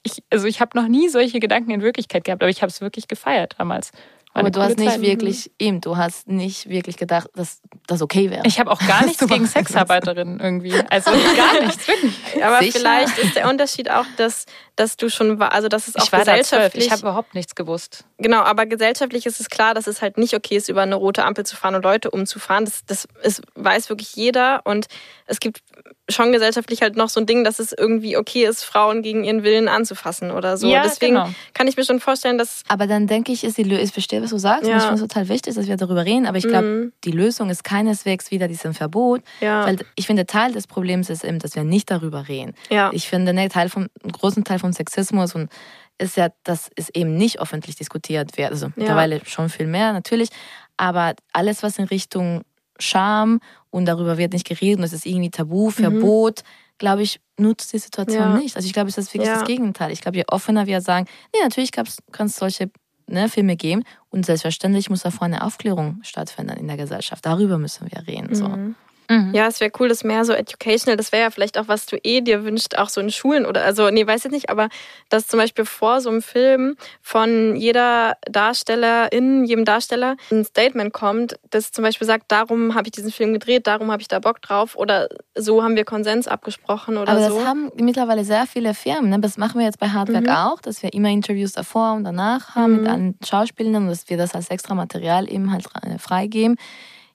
[0.03, 2.81] ich, also ich habe noch nie solche Gedanken in Wirklichkeit gehabt, aber ich habe es
[2.81, 3.91] wirklich gefeiert damals.
[4.33, 5.01] Aber du hast nicht Zeit.
[5.01, 8.43] wirklich, eben, du hast nicht wirklich gedacht, dass das okay wäre.
[8.45, 10.73] Ich habe auch gar nichts gegen Sexarbeiterinnen irgendwie.
[10.89, 12.13] Also gar nichts, wirklich.
[12.43, 12.79] Aber Sicher?
[12.79, 16.11] vielleicht ist der Unterschied auch, dass, dass du schon war, also dass es auch Ich
[16.11, 16.85] war gesellschaftlich.
[16.85, 18.05] ich habe überhaupt nichts gewusst.
[18.17, 21.25] Genau, aber gesellschaftlich ist es klar, dass es halt nicht okay ist, über eine rote
[21.25, 22.65] Ampel zu fahren und Leute umzufahren.
[22.65, 24.61] Das, das ist, weiß wirklich jeder.
[24.65, 24.87] Und
[25.25, 25.61] es gibt
[26.09, 29.43] schon gesellschaftlich halt noch so ein Ding, dass es irgendwie okay ist, Frauen gegen ihren
[29.43, 30.67] Willen anzufassen oder so.
[30.67, 31.29] Ja, Deswegen genau.
[31.53, 32.63] kann ich mir schon vorstellen, dass.
[32.67, 34.77] Aber dann denke ich, ist die Lösung, ich verstehe, was du sagst, und Ja.
[34.77, 36.93] ich finde es total wichtig, dass wir darüber reden, aber ich glaube, Mhm.
[37.03, 41.23] die Lösung ist keineswegs wieder diesem Verbot, Ja, weil ich finde, Teil des Problems ist
[41.23, 42.53] eben, dass wir nicht darüber reden.
[42.69, 42.89] ja.
[42.93, 45.49] Ich finde, ne, Teil vom, einen großen Teil vom Sexismus und
[45.97, 48.51] ist ja, dass es eben nicht öffentlich diskutiert wird.
[48.51, 50.29] Also mittlerweile schon viel mehr natürlich,
[50.77, 52.43] aber alles, was in Richtung
[52.81, 53.41] Scham
[53.71, 56.43] und darüber wird nicht geredet und es ist irgendwie Tabu, Verbot,
[56.77, 58.35] glaube ich, nutzt die Situation Mhm.
[58.35, 58.41] Ja.
[58.41, 58.55] nicht.
[58.55, 59.39] Also ich glaube, es ist wirklich Ja.
[59.39, 59.91] das Gegenteil.
[60.01, 61.05] kann je offener wir sagen,
[61.35, 62.71] nee, natürlich kann es solche
[63.09, 67.25] ne, Filme geben und selbstverständlich muss davor eine Aufklärung stattfinden in der Gesellschaft.
[67.25, 68.33] Darüber müssen wir reden.
[68.35, 68.47] So.
[68.47, 68.75] Mhm.
[69.09, 69.33] Mhm.
[69.33, 71.97] Ja, es wäre cool, das mehr so educational, das wäre ja vielleicht auch, was du
[72.03, 74.69] eh dir wünscht, auch so in Schulen oder, also, nee, weiß jetzt nicht, aber
[75.09, 81.39] dass zum Beispiel vor so einem Film von jeder Darstellerin, jedem Darsteller ein Statement kommt,
[81.49, 84.41] das zum Beispiel sagt, darum habe ich diesen Film gedreht, darum habe ich da Bock
[84.41, 87.35] drauf oder so haben wir Konsens abgesprochen oder Aber so.
[87.39, 89.09] das haben mittlerweile sehr viele Firmen.
[89.09, 89.19] Ne?
[89.19, 90.29] Das machen wir jetzt bei Hardwerk Mhm.
[90.29, 92.79] auch, dass wir immer Interviews davor und danach haben Mhm.
[92.81, 95.65] mit allen Schauspielern und dass wir das als extra Material eben halt
[95.99, 96.57] freigeben.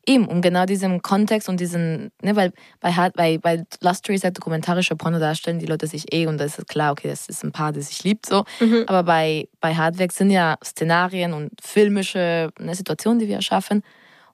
[0.06, 4.30] Eben, um genau diesen Kontext und diesen, ne, weil bei, bei, bei Lustery ist ja
[4.30, 7.52] dokumentarische Porno darstellen die Leute sich eh und das ist klar, okay, das ist ein
[7.52, 8.44] Paar, das sich liebt so.
[8.60, 8.84] Mhm.
[8.86, 13.82] Aber bei, bei Hardwerk sind ja Szenarien und filmische ne, Situationen, die wir erschaffen.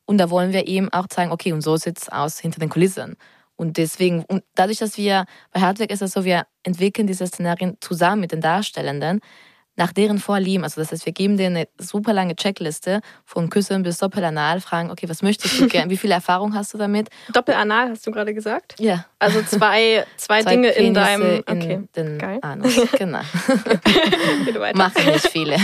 [0.06, 2.68] Und da wollen wir eben auch zeigen, okay, und so sieht es aus hinter den
[2.68, 3.16] Kulissen.
[3.54, 7.76] Und deswegen, und dadurch, dass wir, bei Hardwerk ist es so, wir entwickeln diese Szenarien
[7.80, 9.20] zusammen mit den Darstellenden.
[9.80, 10.62] Nach deren Vorlieben.
[10.62, 14.90] Also das heißt, wir geben denen eine super lange Checkliste von Küssen bis Doppelanal, fragen,
[14.90, 17.08] okay, was möchtest du gerne, wie viel Erfahrung hast du damit?
[17.32, 18.74] Doppelanal hast du gerade gesagt?
[18.78, 19.06] Ja.
[19.18, 21.44] Also zwei, zwei, Zwei Dinge in Penisse deinem.
[21.48, 21.88] in Okay.
[21.96, 22.38] den Geil.
[22.42, 22.78] Anus.
[22.98, 23.20] Genau.
[24.74, 25.56] Machen nicht viele.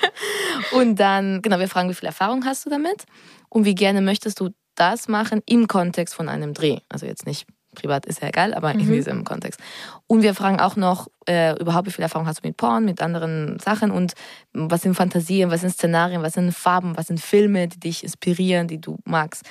[0.72, 3.04] und dann, genau, wir fragen, wie viel Erfahrung hast du damit?
[3.50, 6.78] Und wie gerne möchtest du das machen im Kontext von einem Dreh?
[6.88, 8.92] Also jetzt nicht privat, ist ja egal, aber in Mhm.
[8.92, 9.60] diesem Kontext.
[10.06, 13.00] Und wir fragen auch noch äh, überhaupt, wie viel Erfahrung hast du mit Porn, mit
[13.02, 14.12] anderen Sachen und
[14.52, 18.68] was sind Fantasien, was sind Szenarien, was sind Farben, was sind Filme, die dich inspirieren,
[18.68, 19.44] die du magst.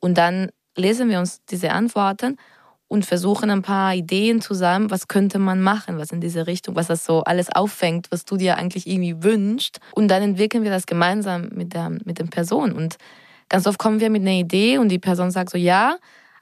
[0.00, 2.36] Und dann lesen wir uns diese Antworten
[2.88, 6.86] und versuchen ein paar Ideen zusammen, was könnte man machen, was in diese Richtung, was
[6.86, 9.80] das so alles auffängt, was du dir eigentlich irgendwie wünschst.
[9.94, 12.70] Und dann entwickeln wir das gemeinsam mit der, mit der Person.
[12.70, 12.96] Und
[13.48, 15.96] ganz oft kommen wir mit einer Idee und die Person sagt so, ja,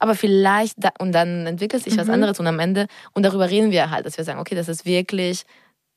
[0.04, 2.14] aber vielleicht, da, und dann entwickelt sich was Mhm.
[2.14, 4.84] anderes und am Ende, und darüber reden wir halt, dass wir sagen, okay, das ist
[4.84, 5.44] wirklich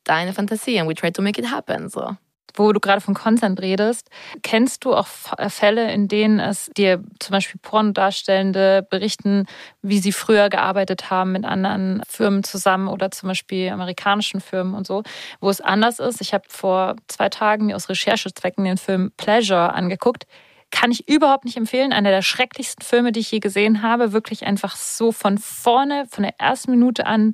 [0.06, 2.16] deine Fantasie and we try to make it happen, so.
[2.56, 4.10] Wo du gerade von Consent redest,
[4.42, 9.46] kennst du auch äh, Fälle, in denen es dir zum Beispiel Pornodarstellende berichten,
[9.84, 14.88] wie sie früher gearbeitet haben mit anderen Firmen zusammen oder zum Beispiel amerikanischen Firmen und
[14.88, 15.04] so,
[15.42, 16.22] wo es anders ist?
[16.22, 20.26] Ich habe vor zwei Tagen mir aus Recherchezwecken den Film Pleasure angeguckt.
[20.72, 21.94] Kann ich überhaupt nicht empfehlen.
[21.94, 24.12] Einer der schrecklichsten Filme, die ich je gesehen habe.
[24.14, 27.34] Wirklich einfach so von vorne, von der ersten Minute an,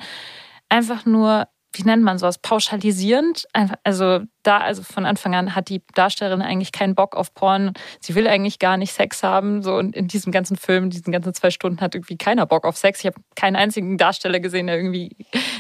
[0.70, 3.46] einfach nur, wie nennt man sowas, pauschalisierend.
[3.54, 7.74] Einfach, also da, also von Anfang an hat die Darstellerin eigentlich keinen Bock auf Porn.
[8.00, 9.64] Sie will eigentlich gar nicht Sex haben.
[9.64, 12.78] So und in diesem ganzen Film, diesen ganzen zwei Stunden hat irgendwie keiner Bock auf
[12.78, 13.00] Sex.
[13.00, 15.16] Ich habe keinen einzigen Darsteller gesehen, der irgendwie,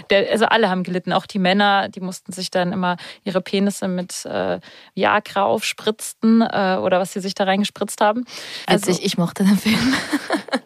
[0.09, 1.13] der, also alle haben gelitten.
[1.13, 4.59] Auch die Männer, die mussten sich dann immer ihre Penisse mit äh,
[4.95, 8.25] Viagra aufspritzten äh, oder was sie sich da reingespritzt haben.
[8.67, 9.93] Also, Witzig, ich mochte den Film.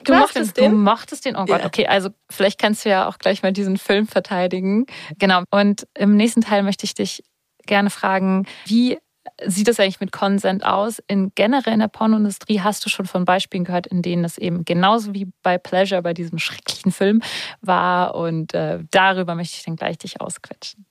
[0.04, 0.72] Du mochtest den?
[0.72, 1.36] Du mochtest den?
[1.36, 1.66] Oh Gott, Ja.
[1.66, 1.86] okay.
[1.88, 4.86] Also vielleicht kannst du ja auch gleich mal diesen Film verteidigen.
[5.20, 5.44] Genau.
[5.52, 7.24] Und im nächsten Teil möchte ich dich
[7.68, 8.98] gerne fragen, wie
[9.46, 11.02] sieht es eigentlich mit Consent aus?
[11.08, 14.66] In generell in der Pornoindustrie hast du schon von Beispielen gehört, in denen es eben
[14.66, 17.22] genauso wie bei Pleasure, bei diesem schrecklichen Film
[17.62, 18.16] war.
[18.16, 20.86] Und äh, darüber möchte ich dann gleich dich ausquetschen.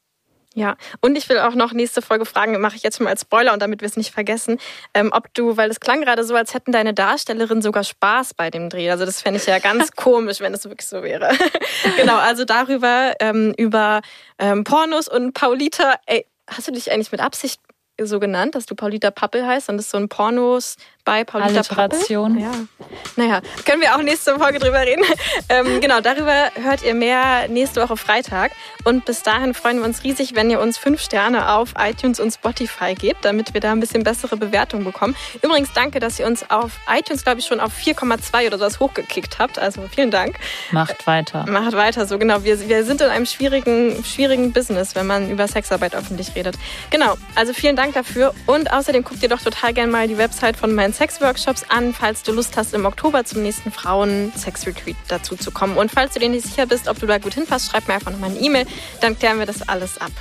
[0.54, 3.20] Ja, und ich will auch noch nächste Folge fragen, mache ich jetzt schon mal als
[3.20, 4.58] Spoiler und damit wir es nicht vergessen,
[4.94, 8.48] ähm, ob du, weil es klang gerade so, als hätten deine Darstellerin sogar Spaß bei
[8.48, 8.90] dem Dreh.
[8.90, 11.30] Also das fände ich ja ganz komisch, wenn es wirklich so wäre.
[11.98, 14.00] genau, also darüber, ähm, über
[14.38, 17.60] ähm, Pornos und Paulita, ey, hast du dich eigentlich mit Absicht
[18.00, 20.76] so genannt, dass du Paulita Pappel heißt und das so ein Pornos
[21.06, 21.50] bei Paulita?
[21.50, 22.38] Alliteration.
[22.38, 22.50] Ja.
[23.16, 25.02] Naja, können wir auch nächste Folge drüber reden.
[25.48, 28.50] Ähm, genau, darüber hört ihr mehr nächste Woche Freitag.
[28.84, 32.32] Und bis dahin freuen wir uns riesig, wenn ihr uns fünf Sterne auf iTunes und
[32.32, 35.14] Spotify gebt, damit wir da ein bisschen bessere Bewertungen bekommen.
[35.42, 39.38] Übrigens danke, dass ihr uns auf iTunes, glaube ich, schon auf 4,2 oder sowas hochgekickt
[39.38, 39.58] habt.
[39.58, 40.36] Also vielen Dank.
[40.72, 41.46] Macht weiter.
[41.48, 42.42] Macht weiter so, genau.
[42.42, 46.56] Wir, wir sind in einem schwierigen, schwierigen Business, wenn man über Sexarbeit öffentlich redet.
[46.90, 48.34] Genau, also vielen Dank dafür.
[48.46, 52.22] Und außerdem guckt ihr doch total gerne mal die Website von meinen Sexworkshops an, falls
[52.22, 55.76] du Lust hast, im Oktober zum nächsten Frauen-Sex-Retreat dazu zu kommen.
[55.76, 58.12] Und falls du dir nicht sicher bist, ob du da gut hinpasst, schreib mir einfach
[58.12, 58.66] nochmal eine E-Mail,
[59.02, 60.12] dann klären wir das alles ab.